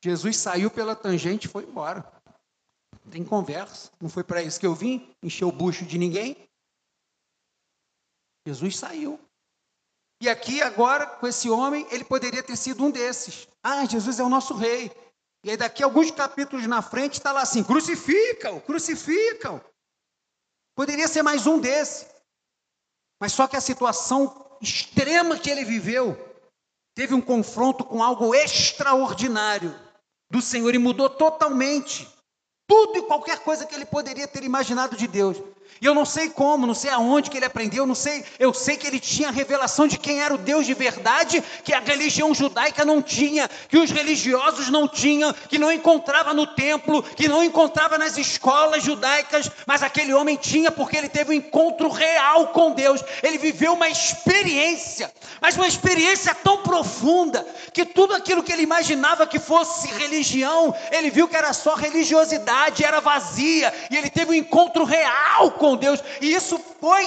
Jesus 0.05 0.37
saiu 0.37 0.71
pela 0.71 0.95
tangente 0.95 1.47
e 1.47 1.51
foi 1.51 1.63
embora. 1.63 2.05
Tem 3.11 3.25
conversa. 3.25 3.90
Não 4.01 4.09
foi 4.09 4.23
para 4.23 4.42
isso 4.42 4.61
que 4.61 4.66
eu 4.66 4.75
vim? 4.75 5.14
Encher 5.23 5.44
o 5.44 5.53
bucho 5.53 5.85
de 5.85 5.99
ninguém? 5.99 6.37
Jesus 8.47 8.77
saiu. 8.77 9.21
E 10.21 10.29
aqui 10.29 10.61
agora, 10.62 11.07
com 11.07 11.27
esse 11.27 11.49
homem, 11.49 11.87
ele 11.90 12.05
poderia 12.05 12.42
ter 12.42 12.57
sido 12.57 12.85
um 12.85 12.90
desses. 12.90 13.47
Ah, 13.62 13.85
Jesus 13.85 14.18
é 14.18 14.25
o 14.25 14.29
nosso 14.29 14.55
rei. 14.55 14.90
E 15.44 15.51
aí 15.51 15.57
daqui 15.57 15.83
alguns 15.83 16.11
capítulos 16.11 16.66
na 16.66 16.83
frente 16.83 17.14
está 17.14 17.31
lá 17.31 17.42
assim, 17.42 17.62
crucificam, 17.62 18.61
crucificam. 18.61 19.61
Poderia 20.75 21.07
ser 21.07 21.23
mais 21.23 21.47
um 21.47 21.61
desse. 21.61 22.07
Mas 23.21 23.33
só 23.33 23.47
que 23.47 23.57
a 23.57 23.61
situação 23.61 24.59
extrema 24.61 25.38
que 25.38 25.51
ele 25.51 25.64
viveu, 25.64 26.16
teve 26.94 27.14
um 27.14 27.21
confronto 27.21 27.85
com 27.85 28.03
algo 28.03 28.35
extraordinário 28.35 29.73
do 30.31 30.42
Senhor 30.42 30.75
e 30.75 30.79
mudou 30.79 31.09
totalmente 31.09 32.09
tudo 32.68 32.98
e 32.98 33.02
qualquer 33.02 33.38
coisa 33.38 33.64
que 33.64 33.74
ele 33.74 33.87
poderia 33.87 34.28
ter 34.28 34.44
imaginado 34.44 34.94
de 34.94 35.09
Deus. 35.09 35.42
E 35.81 35.87
eu 35.87 35.94
não 35.94 36.04
sei 36.04 36.28
como, 36.28 36.66
não 36.66 36.74
sei 36.74 36.90
aonde 36.90 37.31
que 37.31 37.37
ele 37.37 37.46
aprendeu, 37.46 37.87
não 37.87 37.94
sei, 37.94 38.24
eu 38.38 38.52
sei 38.52 38.76
que 38.76 38.87
ele 38.87 38.98
tinha 38.98 39.28
a 39.28 39.33
revelação 39.33 39.87
de 39.87 39.96
quem 39.96 40.20
era 40.20 40.35
o 40.35 40.38
Deus 40.38 40.66
de 40.66 40.74
verdade, 40.74 41.42
que 41.62 41.72
a 41.72 41.78
religião 41.78 42.35
judaica 42.35 42.85
não 42.85 43.00
tinha, 43.00 43.48
que 43.68 43.78
os 43.78 43.90
religiosos 43.90 44.68
não 44.70 44.88
tinham, 44.88 45.33
que 45.33 45.59
não 45.59 45.72
encontrava 45.72 46.35
no 46.35 46.46
templo, 46.46 47.02
que 47.02 47.28
não 47.28 47.44
encontrava 47.44 47.96
nas 47.96 48.18
escolas 48.18 48.83
judaicas, 48.83 49.50
mas 49.66 49.83
aquele 49.83 50.12
homem 50.12 50.37
tinha 50.37 50.70
porque 50.72 50.96
ele 50.96 51.09
teve 51.09 51.31
um 51.31 51.35
encontro 51.35 51.88
real 51.88 52.48
com 52.48 52.72
Deus. 52.72 53.02
Ele 53.22 53.38
viveu 53.38 53.74
uma 53.74 53.88
experiência, 53.88 55.12
mas 55.40 55.57
uma 55.57 55.68
experiência 55.68 56.35
tão 56.35 56.62
profunda 56.62 57.46
que 57.72 57.85
tudo 57.85 58.14
aquilo 58.14 58.42
que 58.42 58.52
ele 58.52 58.62
imaginava 58.62 59.26
que 59.26 59.38
fosse 59.38 59.88
religião, 59.88 60.74
ele 60.90 61.11
viu 61.11 61.28
que 61.28 61.37
era 61.37 61.52
só 61.52 61.74
religiosidade, 61.74 62.85
era 62.85 63.00
vazia, 63.00 63.72
e 63.90 63.96
ele 63.96 64.11
teve 64.11 64.33
um 64.33 64.35
encontro 64.35 64.85
real 64.85 65.52
com 65.59 65.77
Deus, 65.77 66.01
e 66.23 66.33
isso 66.33 66.59
foi 66.59 67.05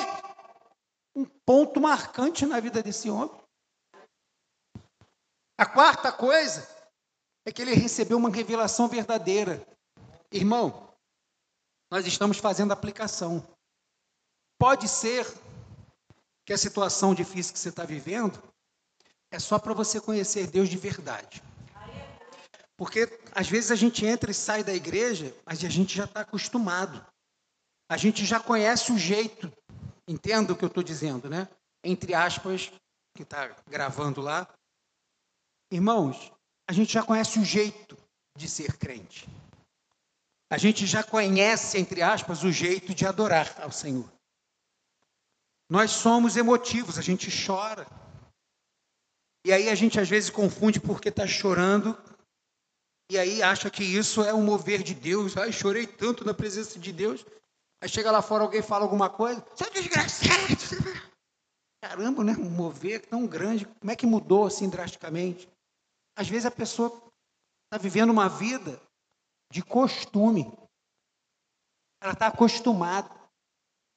um 1.16 1.26
ponto 1.46 1.80
marcante 1.80 2.46
na 2.46 2.60
vida 2.60 2.84
desse 2.84 3.10
homem. 3.10 3.36
A 5.58 5.66
quarta 5.66 6.12
coisa 6.12 6.68
é 7.46 7.52
que 7.52 7.62
ele 7.62 7.74
recebeu 7.74 8.18
uma 8.18 8.30
revelação 8.30 8.88
verdadeira. 8.88 9.66
Irmão, 10.32 10.92
nós 11.92 12.06
estamos 12.06 12.38
fazendo 12.38 12.72
aplicação. 12.72 13.46
Pode 14.58 14.88
ser 14.88 15.26
que 16.46 16.54
a 16.54 16.58
situação 16.58 17.14
difícil 17.14 17.54
que 17.54 17.60
você 17.60 17.70
está 17.70 17.84
vivendo 17.84 18.42
é 19.32 19.40
só 19.40 19.60
para 19.60 19.74
você 19.74 20.00
conhecer 20.00 20.48
Deus 20.48 20.70
de 20.70 20.78
verdade. 20.78 21.44
Porque 22.78 23.08
às 23.34 23.48
vezes 23.48 23.72
a 23.72 23.76
gente 23.76 24.06
entra 24.06 24.32
e 24.32 24.34
sai 24.34 24.64
da 24.64 24.74
igreja, 24.74 25.36
mas 25.46 25.64
a 25.64 25.70
gente 25.70 25.96
já 25.96 26.06
está 26.06 26.22
acostumado. 26.22 27.06
A 27.92 27.98
gente 27.98 28.26
já 28.26 28.40
conhece 28.40 28.94
o 28.94 28.98
jeito. 28.98 29.52
Entenda 30.08 30.54
o 30.54 30.56
que 30.56 30.64
eu 30.64 30.70
estou 30.70 30.82
dizendo, 30.82 31.30
né? 31.30 31.50
Entre 31.84 32.14
aspas, 32.14 32.72
que 33.14 33.24
está 33.24 33.54
gravando 33.68 34.22
lá. 34.22 34.48
Irmãos, 35.70 36.32
a 36.70 36.72
gente 36.72 36.94
já 36.94 37.04
conhece 37.04 37.38
o 37.38 37.44
jeito 37.44 37.98
de 38.34 38.48
ser 38.48 38.78
crente. 38.78 39.28
A 40.50 40.58
gente 40.58 40.88
já 40.88 41.04
conhece, 41.04 41.78
entre 41.78 42.02
aspas, 42.02 42.46
o 42.46 42.52
jeito 42.52 42.96
de 42.96 43.06
adorar 43.06 43.54
ao 43.62 43.74
Senhor. 43.74 44.10
Nós 45.70 45.92
somos 45.92 46.38
emotivos, 46.38 46.98
a 46.98 47.02
gente 47.02 47.30
chora. 47.46 47.86
E 49.46 49.52
aí 49.52 49.68
a 49.68 49.76
gente 49.76 50.00
às 50.00 50.08
vezes 50.08 50.30
confunde 50.30 50.80
porque 50.80 51.10
está 51.10 51.28
chorando, 51.28 51.98
e 53.12 53.18
aí 53.20 53.44
acha 53.44 53.70
que 53.70 53.84
isso 53.84 54.24
é 54.24 54.34
um 54.34 54.46
mover 54.46 54.82
de 54.82 54.94
Deus. 54.94 55.36
Ai, 55.36 55.52
chorei 55.52 55.86
tanto 55.86 56.24
na 56.24 56.34
presença 56.34 56.80
de 56.80 56.94
Deus. 56.94 57.26
Aí 57.82 57.90
chega 57.90 58.12
lá 58.12 58.22
fora, 58.22 58.44
alguém 58.44 58.62
fala 58.62 58.84
alguma 58.84 59.10
coisa, 59.10 59.44
você 59.56 59.64
é 59.64 59.70
desgraçado. 59.72 60.32
Caramba, 61.84 62.24
né? 62.24 62.34
Um 62.34 62.50
mover 62.50 63.08
tão 63.08 63.26
grande, 63.26 63.66
como 63.66 63.92
é 63.92 63.96
que 63.96 64.06
mudou 64.06 64.46
assim 64.46 64.70
drasticamente? 64.70 65.50
Às 66.16 66.30
vezes 66.30 66.46
a 66.46 66.52
pessoa 66.52 66.90
está 67.66 67.82
vivendo 67.82 68.12
uma 68.12 68.30
vida 68.30 68.80
de 69.52 69.64
costume. 69.64 70.52
Ela 72.02 72.14
está 72.14 72.28
acostumada. 72.28 73.10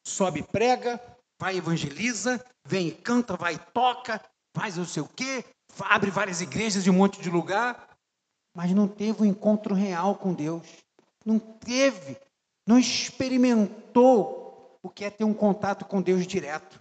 Sobe 0.06 0.42
prega, 0.42 1.00
vai 1.40 1.56
evangeliza, 1.56 2.44
vem 2.66 2.88
e 2.88 2.92
canta, 2.92 3.36
vai 3.36 3.58
toca, 3.72 4.22
faz 4.54 4.76
não 4.76 4.84
sei 4.84 5.02
o 5.02 5.08
quê, 5.08 5.44
abre 5.80 6.10
várias 6.10 6.40
igrejas 6.40 6.84
de 6.84 6.90
um 6.90 6.94
monte 6.94 7.20
de 7.20 7.30
lugar, 7.30 7.96
mas 8.54 8.70
não 8.72 8.86
teve 8.86 9.22
um 9.22 9.26
encontro 9.26 9.74
real 9.74 10.16
com 10.16 10.34
Deus. 10.34 10.66
Não 11.24 11.38
teve 11.38 12.18
não 12.66 12.78
experimentou 12.78 14.78
o 14.82 14.88
que 14.88 15.04
é 15.04 15.10
ter 15.10 15.24
um 15.24 15.34
contato 15.34 15.84
com 15.84 16.02
Deus 16.02 16.26
direto. 16.26 16.80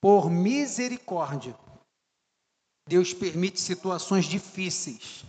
Por 0.00 0.30
misericórdia, 0.30 1.54
Deus 2.88 3.14
permite 3.14 3.60
situações 3.60 4.24
difíceis 4.24 5.24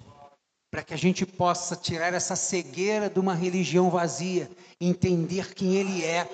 para 0.71 0.81
que 0.81 0.93
a 0.93 0.97
gente 0.97 1.23
possa 1.23 1.75
tirar 1.75 2.13
essa 2.13 2.35
cegueira 2.35 3.07
de 3.07 3.19
uma 3.19 3.35
religião 3.35 3.91
vazia, 3.91 4.49
entender 4.81 5.53
quem 5.53 5.75
Ele 5.75 6.03
é 6.03 6.27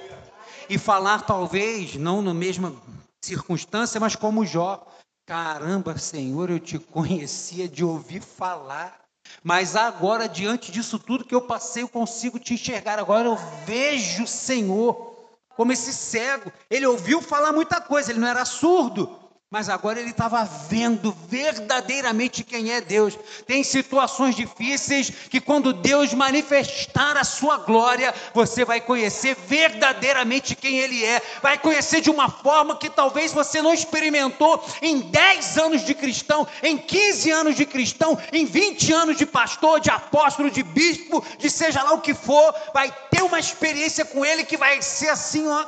e 0.69 0.77
falar, 0.77 1.25
talvez, 1.25 1.95
não 1.95 2.21
na 2.21 2.33
mesma 2.33 2.73
circunstância, 3.21 3.99
mas 3.99 4.15
como 4.15 4.45
Jó: 4.45 4.87
caramba, 5.27 5.97
Senhor, 5.97 6.49
eu 6.49 6.59
te 6.59 6.79
conhecia 6.79 7.67
de 7.67 7.83
ouvir 7.83 8.21
falar. 8.21 9.09
Mas 9.43 9.75
agora, 9.75 10.27
diante 10.27 10.71
disso 10.71 10.97
tudo 10.99 11.25
que 11.25 11.35
eu 11.35 11.41
passei, 11.41 11.83
eu 11.83 11.89
consigo 11.89 12.39
te 12.39 12.53
enxergar. 12.53 12.99
Agora 12.99 13.27
eu 13.27 13.37
vejo 13.65 14.23
o 14.23 14.27
Senhor 14.27 15.15
como 15.55 15.71
esse 15.71 15.93
cego. 15.93 16.51
Ele 16.69 16.85
ouviu 16.85 17.21
falar 17.21 17.51
muita 17.51 17.81
coisa, 17.81 18.11
ele 18.11 18.19
não 18.19 18.27
era 18.27 18.45
surdo, 18.45 19.18
mas 19.51 19.67
agora 19.67 19.99
ele 19.99 20.12
estava 20.12 20.43
vendo 20.43 21.12
verdadeiramente 21.27 22.43
quem 22.43 22.71
é 22.71 22.79
Deus. 22.79 23.17
Tem 23.47 23.63
situações 23.63 24.35
difíceis 24.35 25.09
que, 25.09 25.41
quando 25.41 25.73
Deus 25.73 26.13
manifestar 26.13 27.17
a 27.17 27.23
sua 27.23 27.57
glória, 27.57 28.13
você 28.31 28.63
vai 28.63 28.79
conhecer 28.79 29.35
verdadeiramente 29.47 30.55
quem 30.55 30.77
Ele 30.77 31.03
é. 31.03 31.19
Vai 31.41 31.57
conhecer 31.57 31.99
de 31.99 32.12
uma 32.12 32.29
forma 32.29 32.77
que 32.77 32.91
talvez 32.91 33.33
você 33.33 33.59
não 33.59 33.73
experimentou 33.73 34.63
em 34.83 34.99
10 34.99 35.57
anos 35.57 35.83
de 35.83 35.95
cristão, 35.95 36.47
em 36.62 36.77
15 36.77 37.31
anos 37.31 37.55
de 37.55 37.65
cristão, 37.65 38.19
em 38.31 38.45
20 38.45 38.93
anos 38.93 39.17
de 39.17 39.25
pastor, 39.25 39.79
de 39.79 39.89
apóstolo, 39.89 40.51
de 40.51 40.62
bispo, 40.62 41.25
de 41.39 41.49
seja 41.49 41.81
lá 41.81 41.93
o 41.93 42.01
que 42.01 42.13
for. 42.13 42.53
Vai 42.71 42.93
ter 43.09 43.23
uma 43.23 43.39
experiência 43.39 44.05
com 44.05 44.23
Ele 44.23 44.43
que 44.43 44.57
vai 44.57 44.79
ser 44.83 45.09
assim, 45.09 45.47
ó, 45.47 45.65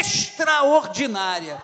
extraordinária. 0.00 1.62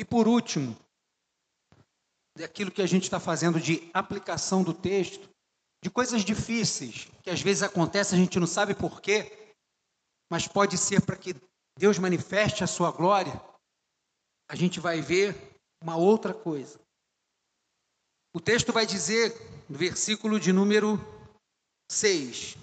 E 0.00 0.04
por 0.04 0.26
último, 0.26 0.74
daquilo 2.34 2.70
que 2.70 2.80
a 2.80 2.86
gente 2.86 3.02
está 3.02 3.20
fazendo 3.20 3.60
de 3.60 3.90
aplicação 3.92 4.62
do 4.62 4.72
texto, 4.72 5.28
de 5.84 5.90
coisas 5.90 6.24
difíceis, 6.24 7.06
que 7.22 7.28
às 7.28 7.42
vezes 7.42 7.62
acontecem, 7.62 8.18
a 8.18 8.22
gente 8.22 8.40
não 8.40 8.46
sabe 8.46 8.74
porquê, 8.74 9.54
mas 10.32 10.48
pode 10.48 10.78
ser 10.78 11.04
para 11.04 11.18
que 11.18 11.34
Deus 11.78 11.98
manifeste 11.98 12.64
a 12.64 12.66
sua 12.66 12.90
glória, 12.90 13.38
a 14.48 14.56
gente 14.56 14.80
vai 14.80 15.02
ver 15.02 15.36
uma 15.82 15.98
outra 15.98 16.32
coisa. 16.32 16.80
O 18.34 18.40
texto 18.40 18.72
vai 18.72 18.86
dizer, 18.86 19.34
no 19.68 19.76
versículo 19.76 20.40
de 20.40 20.50
número 20.50 20.96
6. 21.92 22.56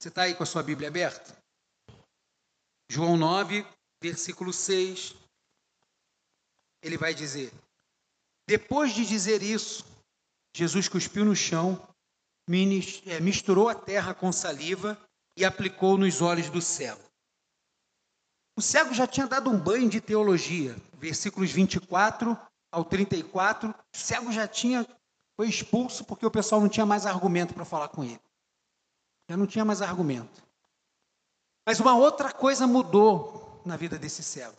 Você 0.00 0.08
está 0.08 0.22
aí 0.22 0.36
com 0.36 0.44
a 0.44 0.46
sua 0.46 0.62
Bíblia 0.62 0.86
aberta? 0.86 1.36
João 2.88 3.16
9, 3.16 3.66
versículo 4.00 4.52
6. 4.52 5.17
Ele 6.82 6.96
vai 6.96 7.14
dizer: 7.14 7.52
Depois 8.46 8.92
de 8.92 9.04
dizer 9.04 9.42
isso, 9.42 9.84
Jesus 10.54 10.88
cuspiu 10.88 11.24
no 11.24 11.36
chão, 11.36 11.80
é, 13.06 13.20
misturou 13.20 13.68
a 13.68 13.74
terra 13.74 14.14
com 14.14 14.32
saliva 14.32 14.98
e 15.36 15.44
aplicou 15.44 15.96
nos 15.98 16.22
olhos 16.22 16.48
do 16.50 16.60
cego. 16.60 17.02
O 18.56 18.62
cego 18.62 18.92
já 18.92 19.06
tinha 19.06 19.26
dado 19.26 19.50
um 19.50 19.58
banho 19.58 19.88
de 19.88 20.00
teologia, 20.00 20.76
versículos 20.94 21.52
24 21.52 22.36
ao 22.72 22.84
34. 22.84 23.70
O 23.70 23.96
cego 23.96 24.32
já 24.32 24.48
tinha 24.48 24.84
foi 25.36 25.48
expulso 25.48 26.04
porque 26.04 26.26
o 26.26 26.30
pessoal 26.30 26.60
não 26.60 26.68
tinha 26.68 26.84
mais 26.84 27.06
argumento 27.06 27.54
para 27.54 27.64
falar 27.64 27.88
com 27.88 28.02
ele. 28.02 28.20
Já 29.30 29.36
não 29.36 29.46
tinha 29.46 29.64
mais 29.64 29.80
argumento. 29.80 30.42
Mas 31.64 31.78
uma 31.78 31.94
outra 31.96 32.32
coisa 32.32 32.66
mudou 32.66 33.62
na 33.64 33.76
vida 33.76 33.96
desse 33.96 34.22
cego. 34.22 34.56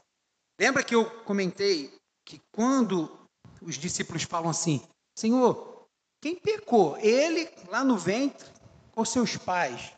Lembra 0.58 0.84
que 0.84 0.96
eu 0.96 1.10
comentei 1.24 1.99
que 2.30 2.39
quando 2.52 3.20
os 3.60 3.76
discípulos 3.76 4.22
falam 4.22 4.52
assim: 4.52 4.88
Senhor, 5.18 5.88
quem 6.22 6.36
pecou? 6.36 6.96
Ele 7.00 7.50
lá 7.68 7.84
no 7.84 7.98
ventre 7.98 8.48
ou 8.96 9.04
seus 9.04 9.36
pais? 9.36 9.92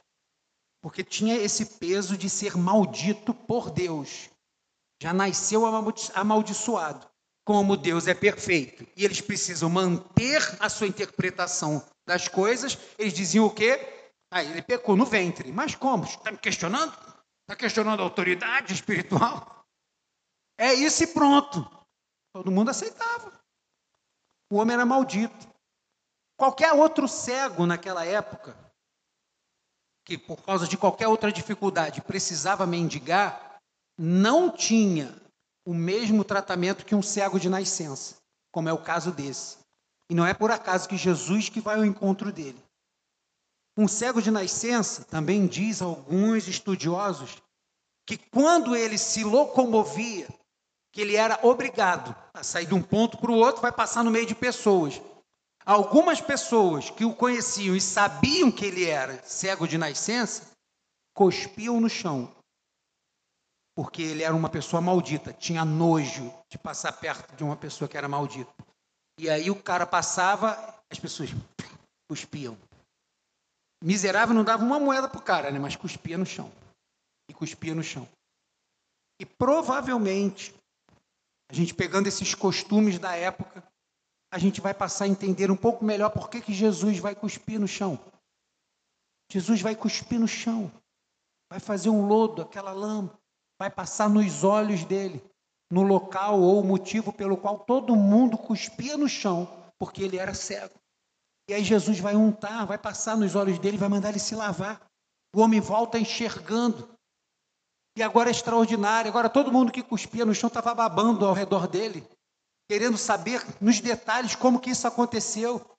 Porque 0.81 1.03
tinha 1.03 1.35
esse 1.35 1.65
peso 1.77 2.17
de 2.17 2.29
ser 2.29 2.55
maldito 2.55 3.33
por 3.33 3.69
Deus. 3.69 4.29
Já 5.03 5.13
nasceu 5.13 5.63
amaldiçoado. 6.15 7.11
Como 7.43 7.75
Deus 7.75 8.07
é 8.07 8.13
perfeito 8.13 8.87
e 8.95 9.03
eles 9.03 9.19
precisam 9.19 9.67
manter 9.67 10.41
a 10.59 10.69
sua 10.69 10.85
interpretação 10.85 11.83
das 12.07 12.27
coisas, 12.27 12.77
eles 12.99 13.13
diziam 13.13 13.47
o 13.47 13.53
quê? 13.53 13.79
Ah, 14.31 14.43
ele 14.43 14.61
pecou 14.61 14.95
no 14.95 15.05
ventre. 15.05 15.51
Mas 15.51 15.73
como? 15.73 16.03
Está 16.03 16.31
me 16.31 16.37
questionando? 16.37 16.93
Está 17.41 17.55
questionando 17.57 17.99
a 17.99 18.03
autoridade 18.03 18.73
espiritual? 18.73 19.65
É 20.57 20.71
isso 20.73 21.03
e 21.03 21.07
pronto. 21.07 21.80
Todo 22.33 22.51
mundo 22.51 22.69
aceitava. 22.69 23.31
O 24.49 24.57
homem 24.57 24.73
era 24.73 24.85
maldito. 24.85 25.49
Qualquer 26.37 26.73
outro 26.73 27.07
cego 27.07 27.65
naquela 27.65 28.05
época, 28.05 28.55
que 30.03 30.17
por 30.17 30.41
causa 30.43 30.67
de 30.67 30.77
qualquer 30.77 31.07
outra 31.07 31.31
dificuldade 31.31 32.01
precisava 32.01 32.65
mendigar, 32.65 33.59
não 33.97 34.49
tinha 34.49 35.15
o 35.65 35.73
mesmo 35.73 36.23
tratamento 36.23 36.85
que 36.85 36.95
um 36.95 37.03
cego 37.03 37.39
de 37.39 37.49
nascença, 37.49 38.17
como 38.51 38.67
é 38.67 38.73
o 38.73 38.83
caso 38.83 39.11
desse. 39.11 39.59
E 40.09 40.15
não 40.15 40.25
é 40.25 40.33
por 40.33 40.51
acaso 40.51 40.89
que 40.89 40.97
Jesus 40.97 41.47
que 41.47 41.61
vai 41.61 41.77
ao 41.77 41.85
encontro 41.85 42.31
dele. 42.31 42.61
Um 43.77 43.87
cego 43.87 44.21
de 44.21 44.31
nascença, 44.31 45.05
também 45.05 45.47
diz 45.47 45.81
alguns 45.81 46.47
estudiosos, 46.47 47.41
que 48.05 48.17
quando 48.17 48.75
ele 48.75 48.97
se 48.97 49.23
locomovia, 49.23 50.27
que 50.91 51.01
ele 51.01 51.15
era 51.15 51.39
obrigado 51.43 52.15
a 52.33 52.43
sair 52.43 52.65
de 52.65 52.73
um 52.73 52.81
ponto 52.81 53.17
para 53.17 53.31
o 53.31 53.35
outro, 53.35 53.61
vai 53.61 53.71
passar 53.71 54.03
no 54.03 54.11
meio 54.11 54.25
de 54.25 54.35
pessoas. 54.35 55.01
Algumas 55.65 56.19
pessoas 56.19 56.89
que 56.89 57.05
o 57.05 57.15
conheciam 57.15 57.75
e 57.75 57.81
sabiam 57.81 58.51
que 58.51 58.65
ele 58.65 58.85
era 58.85 59.21
cego 59.23 59.67
de 59.67 59.77
nascença, 59.77 60.51
cuspiam 61.13 61.79
no 61.79 61.89
chão, 61.89 62.33
porque 63.75 64.01
ele 64.01 64.23
era 64.23 64.35
uma 64.35 64.49
pessoa 64.49 64.81
maldita, 64.81 65.31
tinha 65.31 65.63
nojo 65.63 66.33
de 66.49 66.57
passar 66.57 66.91
perto 66.93 67.35
de 67.35 67.43
uma 67.43 67.55
pessoa 67.55 67.87
que 67.87 67.97
era 67.97 68.07
maldita. 68.07 68.51
E 69.17 69.29
aí 69.29 69.51
o 69.51 69.61
cara 69.61 69.85
passava, 69.85 70.57
as 70.89 70.99
pessoas 70.99 71.29
cuspiam. 72.09 72.57
Miserável 73.83 74.35
não 74.35 74.43
dava 74.43 74.63
uma 74.63 74.79
moeda 74.79 75.07
para 75.07 75.19
o 75.19 75.23
cara, 75.23 75.51
né? 75.51 75.59
mas 75.59 75.75
cuspia 75.75 76.17
no 76.17 76.25
chão. 76.25 76.51
E 77.29 77.33
cuspia 77.33 77.73
no 77.73 77.83
chão. 77.83 78.07
E 79.19 79.25
provavelmente, 79.25 80.53
a 81.51 81.53
gente 81.53 81.73
pegando 81.73 82.07
esses 82.07 82.33
costumes 82.33 82.97
da 82.97 83.13
época, 83.13 83.61
a 84.31 84.39
gente 84.39 84.61
vai 84.61 84.73
passar 84.73 85.03
a 85.03 85.09
entender 85.09 85.51
um 85.51 85.57
pouco 85.57 85.83
melhor 85.83 86.09
por 86.09 86.29
que, 86.29 86.39
que 86.39 86.53
Jesus 86.53 86.97
vai 86.97 87.13
cuspir 87.13 87.59
no 87.59 87.67
chão. 87.67 87.99
Jesus 89.29 89.61
vai 89.61 89.75
cuspir 89.75 90.17
no 90.17 90.27
chão, 90.27 90.71
vai 91.49 91.59
fazer 91.59 91.89
um 91.89 92.07
lodo, 92.07 92.41
aquela 92.41 92.71
lama, 92.71 93.19
vai 93.59 93.69
passar 93.69 94.09
nos 94.09 94.45
olhos 94.45 94.85
dele, 94.85 95.21
no 95.69 95.81
local 95.83 96.39
ou 96.39 96.63
motivo 96.63 97.11
pelo 97.11 97.35
qual 97.35 97.59
todo 97.59 97.95
mundo 97.95 98.37
cuspia 98.37 98.97
no 98.97 99.09
chão, 99.09 99.45
porque 99.77 100.03
ele 100.03 100.17
era 100.17 100.33
cego. 100.33 100.79
E 101.49 101.53
aí 101.53 101.63
Jesus 101.65 101.99
vai 101.99 102.15
untar, 102.15 102.65
vai 102.65 102.77
passar 102.77 103.17
nos 103.17 103.35
olhos 103.35 103.59
dele, 103.59 103.77
vai 103.77 103.89
mandar 103.89 104.09
ele 104.09 104.19
se 104.19 104.35
lavar. 104.35 104.89
O 105.35 105.41
homem 105.41 105.59
volta 105.59 105.99
enxergando. 105.99 106.97
E 107.95 108.03
agora 108.03 108.29
é 108.29 108.31
extraordinário. 108.31 109.09
Agora 109.09 109.29
todo 109.29 109.51
mundo 109.51 109.71
que 109.71 109.83
cuspia 109.83 110.25
no 110.25 110.33
chão 110.33 110.47
estava 110.47 110.73
babando 110.73 111.25
ao 111.25 111.33
redor 111.33 111.67
dele 111.67 112.07
querendo 112.71 112.97
saber 112.97 113.45
nos 113.59 113.81
detalhes 113.81 114.33
como 114.33 114.57
que 114.57 114.69
isso 114.69 114.87
aconteceu. 114.87 115.77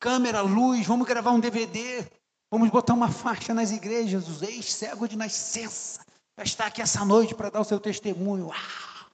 Câmera, 0.00 0.40
luz, 0.40 0.86
vamos 0.86 1.06
gravar 1.06 1.32
um 1.32 1.38
DVD, 1.38 2.10
vamos 2.50 2.70
botar 2.70 2.94
uma 2.94 3.10
faixa 3.10 3.52
nas 3.52 3.70
igrejas, 3.70 4.26
os 4.26 4.40
ex-cegos 4.40 5.10
de 5.10 5.18
nascença, 5.18 6.02
vai 6.34 6.46
estar 6.46 6.64
aqui 6.64 6.80
essa 6.80 7.04
noite 7.04 7.34
para 7.34 7.50
dar 7.50 7.60
o 7.60 7.64
seu 7.64 7.78
testemunho. 7.78 8.46
Uau! 8.46 9.10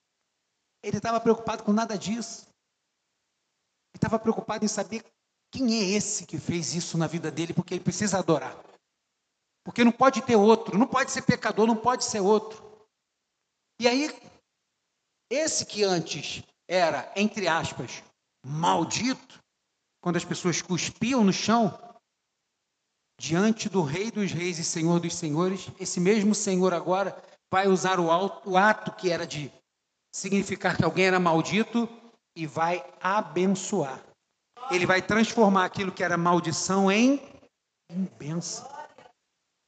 Ele 0.81 0.99
estava 0.99 1.19
preocupado 1.19 1.65
com 1.65 1.73
nada 1.73 1.99
disso. 1.99 2.43
Ele 3.91 3.97
estava 3.97 4.17
preocupado 4.17 4.65
em 4.65 4.69
saber 4.69 5.05
quem 5.51 5.81
é 5.81 5.85
esse 5.97 6.27
que 6.27 6.39
fez 6.39 6.77
isso 6.77 6.97
na 6.97 7.09
vida 7.09 7.29
dele, 7.29 7.53
porque 7.53 7.75
ele 7.75 7.83
precisa 7.83 8.21
adorar. 8.21 8.57
Porque 9.69 9.85
não 9.85 9.93
pode 9.93 10.23
ter 10.23 10.35
outro, 10.35 10.79
não 10.79 10.87
pode 10.87 11.11
ser 11.11 11.21
pecador, 11.21 11.67
não 11.67 11.77
pode 11.77 12.03
ser 12.03 12.21
outro. 12.21 12.89
E 13.79 13.87
aí, 13.87 14.11
esse 15.31 15.67
que 15.67 15.85
antes 15.85 16.43
era, 16.67 17.13
entre 17.15 17.47
aspas, 17.47 18.03
maldito, 18.47 19.39
quando 20.01 20.17
as 20.17 20.25
pessoas 20.25 20.63
cuspiam 20.63 21.23
no 21.23 21.35
chão, 21.35 21.79
diante 23.21 23.69
do 23.69 23.83
Rei 23.83 24.11
dos 24.11 24.33
Reis 24.33 24.59
e 24.59 24.65
Senhor 24.65 25.01
dos 25.01 25.15
Senhores, 25.15 25.69
esse 25.79 26.01
mesmo 26.01 26.35
Senhor 26.35 26.73
agora 26.73 27.15
vai 27.53 27.69
usar 27.69 28.01
o 28.01 28.57
ato 28.57 28.93
que 28.93 29.11
era 29.11 29.27
de 29.27 29.53
significar 30.11 30.79
que 30.79 30.85
alguém 30.85 31.05
era 31.05 31.21
maldito 31.21 31.87
e 32.35 32.47
vai 32.47 32.83
abençoar. 33.03 34.03
Ele 34.71 34.87
vai 34.87 35.03
transformar 35.03 35.67
aquilo 35.67 35.93
que 35.93 36.03
era 36.03 36.17
maldição 36.17 36.91
em, 36.91 37.21
em 37.91 38.05
bênção. 38.19 38.78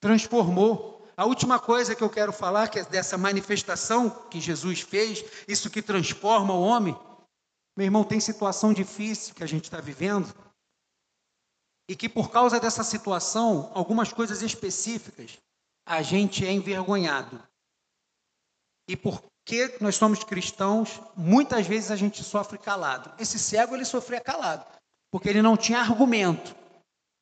Transformou. 0.00 1.06
A 1.16 1.26
última 1.26 1.58
coisa 1.58 1.94
que 1.94 2.02
eu 2.02 2.08
quero 2.08 2.32
falar, 2.32 2.68
que 2.68 2.78
é 2.78 2.84
dessa 2.84 3.18
manifestação 3.18 4.08
que 4.30 4.40
Jesus 4.40 4.80
fez, 4.80 5.22
isso 5.46 5.68
que 5.68 5.82
transforma 5.82 6.54
o 6.54 6.62
homem. 6.62 6.98
Meu 7.76 7.84
irmão, 7.84 8.02
tem 8.02 8.18
situação 8.18 8.72
difícil 8.72 9.34
que 9.34 9.44
a 9.44 9.46
gente 9.46 9.64
está 9.64 9.80
vivendo, 9.80 10.34
e 11.90 11.96
que 11.96 12.08
por 12.08 12.30
causa 12.30 12.60
dessa 12.60 12.84
situação, 12.84 13.70
algumas 13.74 14.12
coisas 14.12 14.42
específicas, 14.42 15.38
a 15.84 16.02
gente 16.02 16.46
é 16.46 16.52
envergonhado. 16.52 17.42
E 18.88 18.96
porque 18.96 19.76
nós 19.80 19.96
somos 19.96 20.22
cristãos, 20.22 21.00
muitas 21.16 21.66
vezes 21.66 21.90
a 21.90 21.96
gente 21.96 22.22
sofre 22.22 22.58
calado. 22.58 23.12
Esse 23.18 23.40
cego, 23.40 23.74
ele 23.74 23.84
sofria 23.84 24.20
calado, 24.20 24.64
porque 25.10 25.28
ele 25.28 25.42
não 25.42 25.56
tinha 25.56 25.80
argumento. 25.80 26.54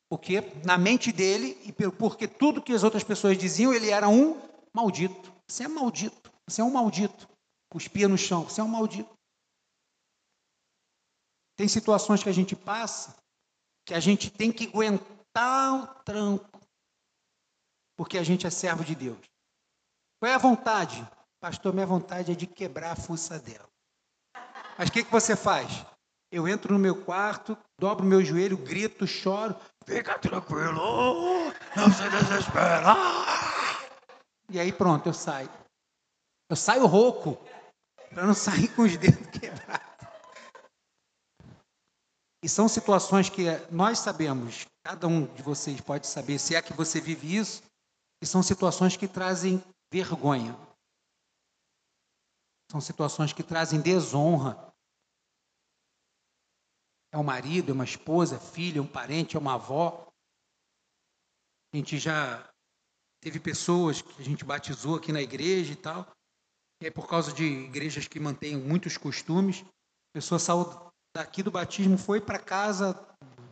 Porque 0.09 0.41
na 0.65 0.77
mente 0.77 1.11
dele, 1.11 1.57
e 1.63 1.71
porque 1.91 2.27
tudo 2.27 2.61
que 2.61 2.73
as 2.73 2.83
outras 2.83 3.03
pessoas 3.03 3.37
diziam, 3.37 3.73
ele 3.73 3.89
era 3.89 4.09
um 4.09 4.41
maldito. 4.73 5.31
Você 5.47 5.63
é 5.63 5.67
maldito, 5.67 6.31
você 6.47 6.61
é 6.61 6.63
um 6.63 6.71
maldito. 6.71 7.29
Cuspia 7.71 8.07
no 8.07 8.17
chão, 8.17 8.43
você 8.43 8.59
é 8.59 8.63
um 8.63 8.67
maldito. 8.67 9.13
Tem 11.55 11.67
situações 11.67 12.23
que 12.23 12.29
a 12.29 12.33
gente 12.33 12.55
passa 12.55 13.19
que 13.89 13.95
a 13.95 13.99
gente 13.99 14.29
tem 14.29 14.51
que 14.51 14.67
aguentar 14.67 15.73
o 15.73 15.87
tranco, 16.03 16.61
porque 17.97 18.19
a 18.19 18.23
gente 18.23 18.45
é 18.45 18.49
servo 18.51 18.83
de 18.83 18.93
Deus. 18.93 19.17
Qual 20.19 20.31
é 20.31 20.35
a 20.35 20.37
vontade? 20.37 21.03
Pastor, 21.39 21.73
minha 21.73 21.87
vontade 21.87 22.31
é 22.31 22.35
de 22.35 22.45
quebrar 22.45 22.91
a 22.91 22.95
fuça 22.95 23.39
dela. 23.39 23.67
Mas 24.77 24.89
o 24.89 24.91
que, 24.91 25.03
que 25.03 25.11
você 25.11 25.35
faz? 25.35 25.83
Eu 26.31 26.47
entro 26.47 26.73
no 26.73 26.79
meu 26.79 27.03
quarto, 27.03 27.57
dobro 27.79 28.05
meu 28.05 28.23
joelho, 28.23 28.57
grito, 28.57 29.07
choro. 29.07 29.55
Fica 29.85 30.17
tranquilo, 30.19 31.51
não 31.75 31.91
se 31.91 32.07
desespera. 32.09 32.95
E 34.49 34.59
aí 34.59 34.71
pronto, 34.71 35.07
eu 35.07 35.13
saio. 35.13 35.49
Eu 36.49 36.55
saio 36.55 36.85
rouco, 36.85 37.37
para 38.13 38.25
não 38.25 38.33
sair 38.35 38.67
com 38.75 38.83
os 38.83 38.95
dedos 38.95 39.27
quebrados. 39.27 39.89
E 42.43 42.47
são 42.47 42.67
situações 42.67 43.29
que 43.29 43.45
nós 43.69 43.99
sabemos, 43.99 44.65
cada 44.83 45.07
um 45.07 45.25
de 45.25 45.41
vocês 45.41 45.81
pode 45.81 46.07
saber, 46.07 46.39
se 46.39 46.55
é 46.55 46.61
que 46.61 46.73
você 46.73 47.01
vive 47.01 47.35
isso, 47.35 47.61
e 48.21 48.25
são 48.25 48.41
situações 48.41 48.95
que 48.95 49.07
trazem 49.07 49.63
vergonha. 49.91 50.57
São 52.71 52.79
situações 52.79 53.33
que 53.33 53.43
trazem 53.43 53.81
desonra. 53.81 54.68
É 57.11 57.17
um 57.17 57.23
marido, 57.23 57.71
é 57.71 57.73
uma 57.73 57.83
esposa, 57.83 58.35
é 58.35 58.39
filho, 58.39 58.79
é 58.79 58.81
um 58.81 58.87
parente, 58.87 59.35
é 59.35 59.39
uma 59.39 59.55
avó. 59.55 60.07
A 61.73 61.77
gente 61.77 61.97
já 61.97 62.47
teve 63.21 63.39
pessoas 63.39 64.01
que 64.01 64.21
a 64.21 64.25
gente 64.25 64.45
batizou 64.45 64.95
aqui 64.95 65.11
na 65.11 65.21
igreja 65.21 65.73
e 65.73 65.75
tal. 65.75 66.07
E 66.81 66.87
é 66.87 66.91
por 66.91 67.07
causa 67.07 67.33
de 67.33 67.43
igrejas 67.43 68.07
que 68.07 68.19
mantêm 68.19 68.57
muitos 68.57 68.97
costumes. 68.97 69.61
A 69.61 70.13
pessoa 70.13 70.39
saiu 70.39 70.91
daqui 71.15 71.43
do 71.43 71.51
batismo, 71.51 71.97
foi 71.97 72.21
para 72.21 72.39
casa 72.39 72.93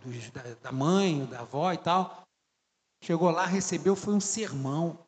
dos, 0.01 0.30
da, 0.32 0.41
da 0.55 0.72
mãe, 0.72 1.26
da 1.26 1.41
avó 1.41 1.74
e 1.74 1.78
tal. 1.78 2.24
Chegou 3.03 3.30
lá, 3.30 3.45
recebeu, 3.45 3.95
foi 3.95 4.14
um 4.14 4.20
sermão, 4.20 5.05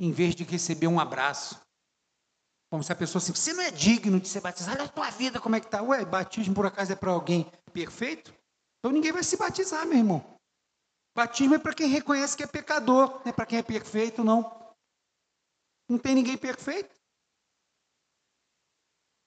em 0.00 0.12
vez 0.12 0.34
de 0.34 0.44
receber 0.44 0.86
um 0.86 1.00
abraço. 1.00 1.60
Como 2.74 2.82
se 2.82 2.90
a 2.90 2.96
pessoa 2.96 3.22
assim, 3.22 3.32
você 3.32 3.52
não 3.52 3.62
é 3.62 3.70
digno 3.70 4.18
de 4.18 4.26
ser 4.26 4.40
batizado, 4.40 4.78
olha 4.78 4.86
a 4.86 4.92
tua 4.92 5.08
vida 5.08 5.40
como 5.40 5.54
é 5.54 5.60
que 5.60 5.66
está. 5.66 5.80
Ué, 5.80 6.04
batismo 6.04 6.52
por 6.52 6.66
acaso 6.66 6.92
é 6.92 6.96
para 6.96 7.12
alguém 7.12 7.48
perfeito? 7.72 8.34
Então 8.80 8.90
ninguém 8.90 9.12
vai 9.12 9.22
se 9.22 9.36
batizar, 9.36 9.86
meu 9.86 9.98
irmão. 9.98 10.38
Batismo 11.14 11.54
é 11.54 11.58
para 11.60 11.72
quem 11.72 11.86
reconhece 11.86 12.36
que 12.36 12.42
é 12.42 12.48
pecador, 12.48 13.20
não 13.20 13.30
é 13.30 13.32
para 13.32 13.46
quem 13.46 13.60
é 13.60 13.62
perfeito, 13.62 14.24
não. 14.24 14.74
Não 15.88 15.98
tem 15.98 16.16
ninguém 16.16 16.36
perfeito. 16.36 16.92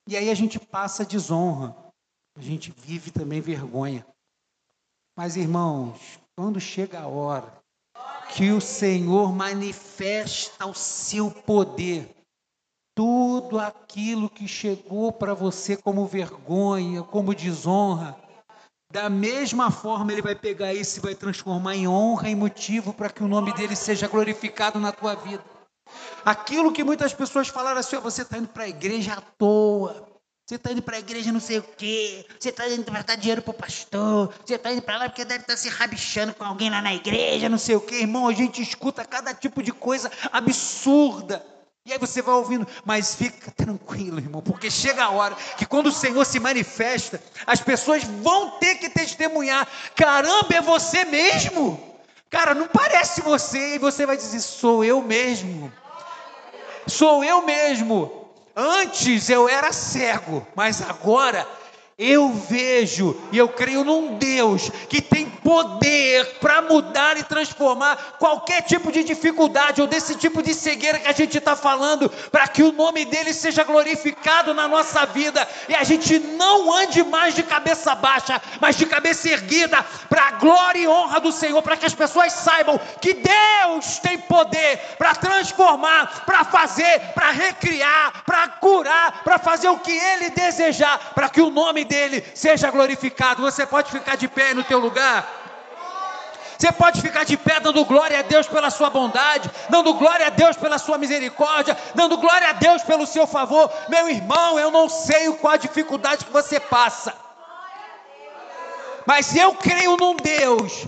E 0.10 0.18
aí 0.18 0.30
a 0.30 0.36
gente 0.36 0.60
passa 0.60 1.06
desonra, 1.06 1.74
a 2.36 2.42
gente 2.42 2.70
vive 2.72 3.12
também 3.12 3.40
vergonha. 3.40 4.06
Mas, 5.16 5.38
irmãos, 5.38 6.20
quando 6.36 6.60
chega 6.60 7.00
a 7.00 7.08
hora 7.08 7.64
que 8.36 8.52
o 8.52 8.60
Senhor 8.60 9.32
manifesta 9.32 10.66
o 10.66 10.74
seu 10.74 11.32
poder, 11.32 12.14
tudo 12.98 13.27
aquilo 13.60 14.30
que 14.30 14.48
chegou 14.48 15.12
para 15.12 15.34
você 15.34 15.76
como 15.76 16.06
vergonha, 16.06 17.04
como 17.04 17.34
desonra, 17.34 18.16
da 18.92 19.10
mesma 19.10 19.70
forma, 19.70 20.12
ele 20.14 20.22
vai 20.22 20.34
pegar 20.34 20.74
isso 20.74 21.00
e 21.00 21.02
vai 21.02 21.14
transformar 21.14 21.76
em 21.76 21.88
honra 21.88 22.30
e 22.30 22.36
motivo 22.36 22.94
para 22.94 23.10
que 23.10 23.24
o 23.24 23.28
nome 23.28 23.54
dele 23.54 23.76
seja 23.76 24.08
glorificado 24.08 24.80
na 24.80 24.94
tua 24.94 25.16
vida. 25.16 25.44
Aquilo 26.24 26.72
que 26.72 26.84
muitas 26.84 27.14
pessoas 27.14 27.48
falaram 27.50 27.80
assim: 27.80 27.98
você 27.98 28.22
está 28.22 28.38
indo 28.38 28.48
para 28.48 28.64
a 28.64 28.70
igreja 28.70 29.14
à 29.14 29.22
toa, 29.22 30.08
você 30.46 30.56
está 30.56 30.72
indo 30.72 30.82
para 30.82 30.96
a 30.96 31.00
igreja 31.00 31.32
não 31.32 31.40
sei 31.42 31.60
o 31.60 31.64
quê, 31.64 32.26
você 32.40 32.50
está 32.50 32.68
indo 32.70 32.86
para 32.86 33.02
dar 33.02 33.16
dinheiro 33.16 33.42
para 33.42 33.52
o 33.52 33.54
pastor, 33.54 34.34
você 34.46 34.56
está 34.56 34.72
indo 34.72 34.82
para 34.82 34.98
lá 34.98 35.10
porque 35.10 35.26
deve 35.26 35.42
estar 35.42 35.54
tá 35.54 35.58
se 35.58 35.68
rabichando 35.68 36.34
com 36.34 36.46
alguém 36.46 36.70
lá 36.70 36.82
na 36.82 36.94
igreja, 36.94 37.50
não 37.50 37.58
sei 37.58 37.76
o 37.76 37.82
quê. 37.82 37.96
Irmão, 37.96 38.28
a 38.28 38.34
gente 38.34 38.62
escuta 38.62 39.04
cada 39.04 39.34
tipo 39.34 39.62
de 39.62 39.74
coisa 39.74 40.10
absurda. 40.32 41.46
E 41.88 41.94
aí 41.94 41.98
você 41.98 42.22
vai 42.22 42.36
ouvindo, 42.36 42.68
mas 42.84 43.16
fica 43.16 43.50
tranquilo, 43.50 44.20
irmão, 44.20 44.42
porque 44.42 44.70
chega 44.70 45.06
a 45.06 45.10
hora 45.10 45.34
que 45.58 45.66
quando 45.66 45.88
o 45.88 45.92
Senhor 45.92 46.26
se 46.26 46.38
manifesta, 46.38 47.24
as 47.46 47.62
pessoas 47.62 48.04
vão 48.04 48.60
ter 48.60 48.76
que 48.76 48.90
testemunhar: 48.90 49.66
caramba, 49.96 50.54
é 50.54 50.60
você 50.60 51.06
mesmo? 51.06 51.98
Cara, 52.30 52.54
não 52.54 52.68
parece 52.68 53.22
você, 53.22 53.76
e 53.76 53.80
você 53.80 54.06
vai 54.06 54.18
dizer: 54.18 54.42
sou 54.42 54.84
eu 54.84 55.02
mesmo. 55.02 55.72
Sou 56.88 57.24
eu 57.24 57.44
mesmo. 57.44 58.28
Antes 58.54 59.30
eu 59.30 59.48
era 59.48 59.72
cego, 59.72 60.46
mas 60.54 60.82
agora 60.82 61.48
eu 62.00 62.30
vejo 62.32 63.20
e 63.32 63.40
eu 63.40 63.50
creio 63.50 63.84
num 63.84 64.20
Deus 64.20 64.70
que 64.88 65.02
tem 65.02 65.26
poder 65.28 66.38
para 66.40 66.62
mudar 66.62 67.18
e 67.18 67.24
transformar 67.24 68.18
qualquer 68.20 68.62
tipo 68.62 68.92
de 68.92 69.04
dificuldade 69.04 69.82
ou 69.82 69.88
desse 69.88 70.14
tipo 70.16 70.44
de 70.44 70.54
cegueira 70.54 71.00
que 71.00 71.08
a 71.08 71.12
gente 71.14 71.40
está 71.40 71.56
falando, 71.56 72.08
para 72.32 72.48
que 72.48 72.62
o 72.62 72.72
nome 72.72 73.04
dele 73.04 73.34
seja 73.34 73.64
glorificado 73.64 74.54
na 74.54 74.68
nossa 74.68 75.08
vida. 75.08 75.48
E 75.68 75.74
a 75.74 75.84
gente 75.84 76.20
não 76.20 76.72
ande 76.72 77.04
mais 77.04 77.34
de 77.34 77.42
cabeça 77.42 77.96
baixa, 77.96 78.40
mas 78.62 78.76
de 78.76 78.86
cabeça 78.86 79.30
erguida, 79.30 79.84
para 80.08 80.28
a 80.28 80.32
glória 80.34 80.80
e 80.80 80.88
honra 80.88 81.20
do 81.20 81.32
Senhor, 81.32 81.64
para 81.64 81.78
que 81.78 81.86
as 81.88 81.96
pessoas 81.96 82.32
saibam 82.32 82.80
que 83.02 83.14
Deus 83.16 83.98
tem 84.00 84.20
poder 84.20 84.78
para 85.00 85.16
transformar, 85.16 86.26
para 86.28 86.44
fazer, 86.44 87.00
para 87.16 87.32
recriar, 87.32 88.24
para 88.24 88.50
curar, 88.50 89.24
para 89.24 89.40
fazer 89.40 89.70
o 89.70 89.80
que 89.80 89.92
ele 89.92 90.30
desejar, 90.30 91.14
para 91.16 91.28
que 91.28 91.42
o 91.42 91.50
nome 91.50 91.87
dele 91.88 92.24
seja 92.36 92.70
glorificado. 92.70 93.42
Você 93.42 93.66
pode 93.66 93.92
ficar 93.92 94.16
de 94.16 94.28
pé 94.28 94.54
no 94.54 94.64
teu 94.64 94.80
lugar. 94.80 95.28
Você 96.58 96.72
pode 96.72 97.02
ficar 97.02 97.24
de 97.24 97.38
pé 97.38 97.60
dando 97.60 97.86
glória 97.86 98.18
a 98.20 98.24
Deus 98.24 98.48
pela 98.48 98.72
sua 98.72 98.90
bondade, 98.90 99.50
dando 99.70 99.94
glória 99.94 100.26
a 100.26 100.30
Deus 100.32 100.58
pela 100.58 100.80
sua 100.80 100.98
misericórdia, 100.98 101.78
dando 101.94 102.18
glória 102.18 102.50
a 102.50 102.54
Deus 102.54 102.82
pelo 102.82 103.06
seu 103.06 103.28
favor. 103.28 103.72
Meu 103.88 104.10
irmão, 104.10 104.60
eu 104.60 104.72
não 104.72 104.90
sei 104.90 105.32
qual 105.34 105.54
a 105.54 105.58
dificuldade 105.58 106.26
que 106.26 106.32
você 106.32 106.60
passa, 106.60 107.14
mas 109.06 109.36
eu 109.36 109.54
creio 109.54 109.96
num 109.98 110.16
Deus 110.16 110.88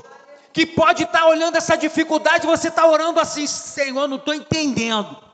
que 0.51 0.65
pode 0.65 1.03
estar 1.03 1.25
olhando 1.27 1.55
essa 1.55 1.77
dificuldade, 1.77 2.47
você 2.47 2.69
está 2.69 2.87
orando 2.87 3.19
assim, 3.19 3.45
Senhor, 3.45 4.07
não 4.07 4.17
estou 4.17 4.33
entendendo. 4.33 5.28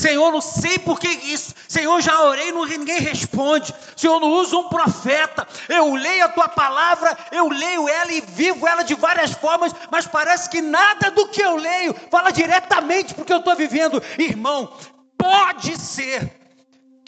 Senhor, 0.00 0.32
não 0.32 0.40
sei 0.40 0.78
por 0.78 0.98
que 0.98 1.08
isso. 1.08 1.54
Senhor, 1.68 2.00
já 2.00 2.22
orei, 2.22 2.50
não, 2.52 2.64
ninguém 2.64 3.00
responde. 3.00 3.74
Senhor, 3.94 4.18
não 4.18 4.30
usa 4.30 4.56
um 4.56 4.68
profeta. 4.68 5.46
Eu 5.68 5.94
leio 5.94 6.24
a 6.24 6.28
tua 6.28 6.48
palavra, 6.48 7.16
eu 7.30 7.48
leio 7.48 7.86
ela 7.86 8.10
e 8.10 8.22
vivo 8.22 8.66
ela 8.66 8.82
de 8.82 8.94
várias 8.94 9.32
formas, 9.32 9.74
mas 9.90 10.06
parece 10.06 10.48
que 10.48 10.62
nada 10.62 11.10
do 11.10 11.28
que 11.28 11.42
eu 11.42 11.56
leio 11.56 11.94
fala 12.10 12.30
diretamente 12.30 13.12
porque 13.12 13.32
eu 13.32 13.38
estou 13.38 13.54
vivendo. 13.54 14.02
Irmão, 14.18 14.72
pode 15.18 15.78
ser 15.78 16.39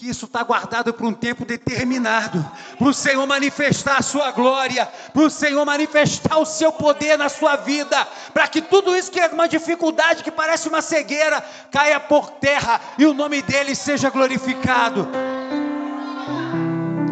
que 0.02 0.08
isso 0.08 0.24
está 0.24 0.42
guardado 0.42 0.92
para 0.92 1.06
um 1.06 1.12
tempo 1.12 1.44
determinado, 1.44 2.44
para 2.76 2.88
o 2.88 2.92
Senhor 2.92 3.24
manifestar 3.24 3.98
a 3.98 4.02
sua 4.02 4.32
glória, 4.32 4.84
para 5.12 5.22
o 5.22 5.30
Senhor 5.30 5.64
manifestar 5.64 6.38
o 6.38 6.44
seu 6.44 6.72
poder 6.72 7.16
na 7.16 7.28
sua 7.28 7.54
vida, 7.54 8.04
para 8.34 8.48
que 8.48 8.60
tudo 8.60 8.96
isso 8.96 9.12
que 9.12 9.20
é 9.20 9.28
uma 9.28 9.46
dificuldade, 9.46 10.24
que 10.24 10.30
parece 10.32 10.68
uma 10.68 10.82
cegueira, 10.82 11.40
caia 11.70 12.00
por 12.00 12.32
terra 12.32 12.80
e 12.98 13.06
o 13.06 13.14
nome 13.14 13.42
dele 13.42 13.76
seja 13.76 14.10
glorificado. 14.10 15.08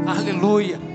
Aleluia. 0.05 0.89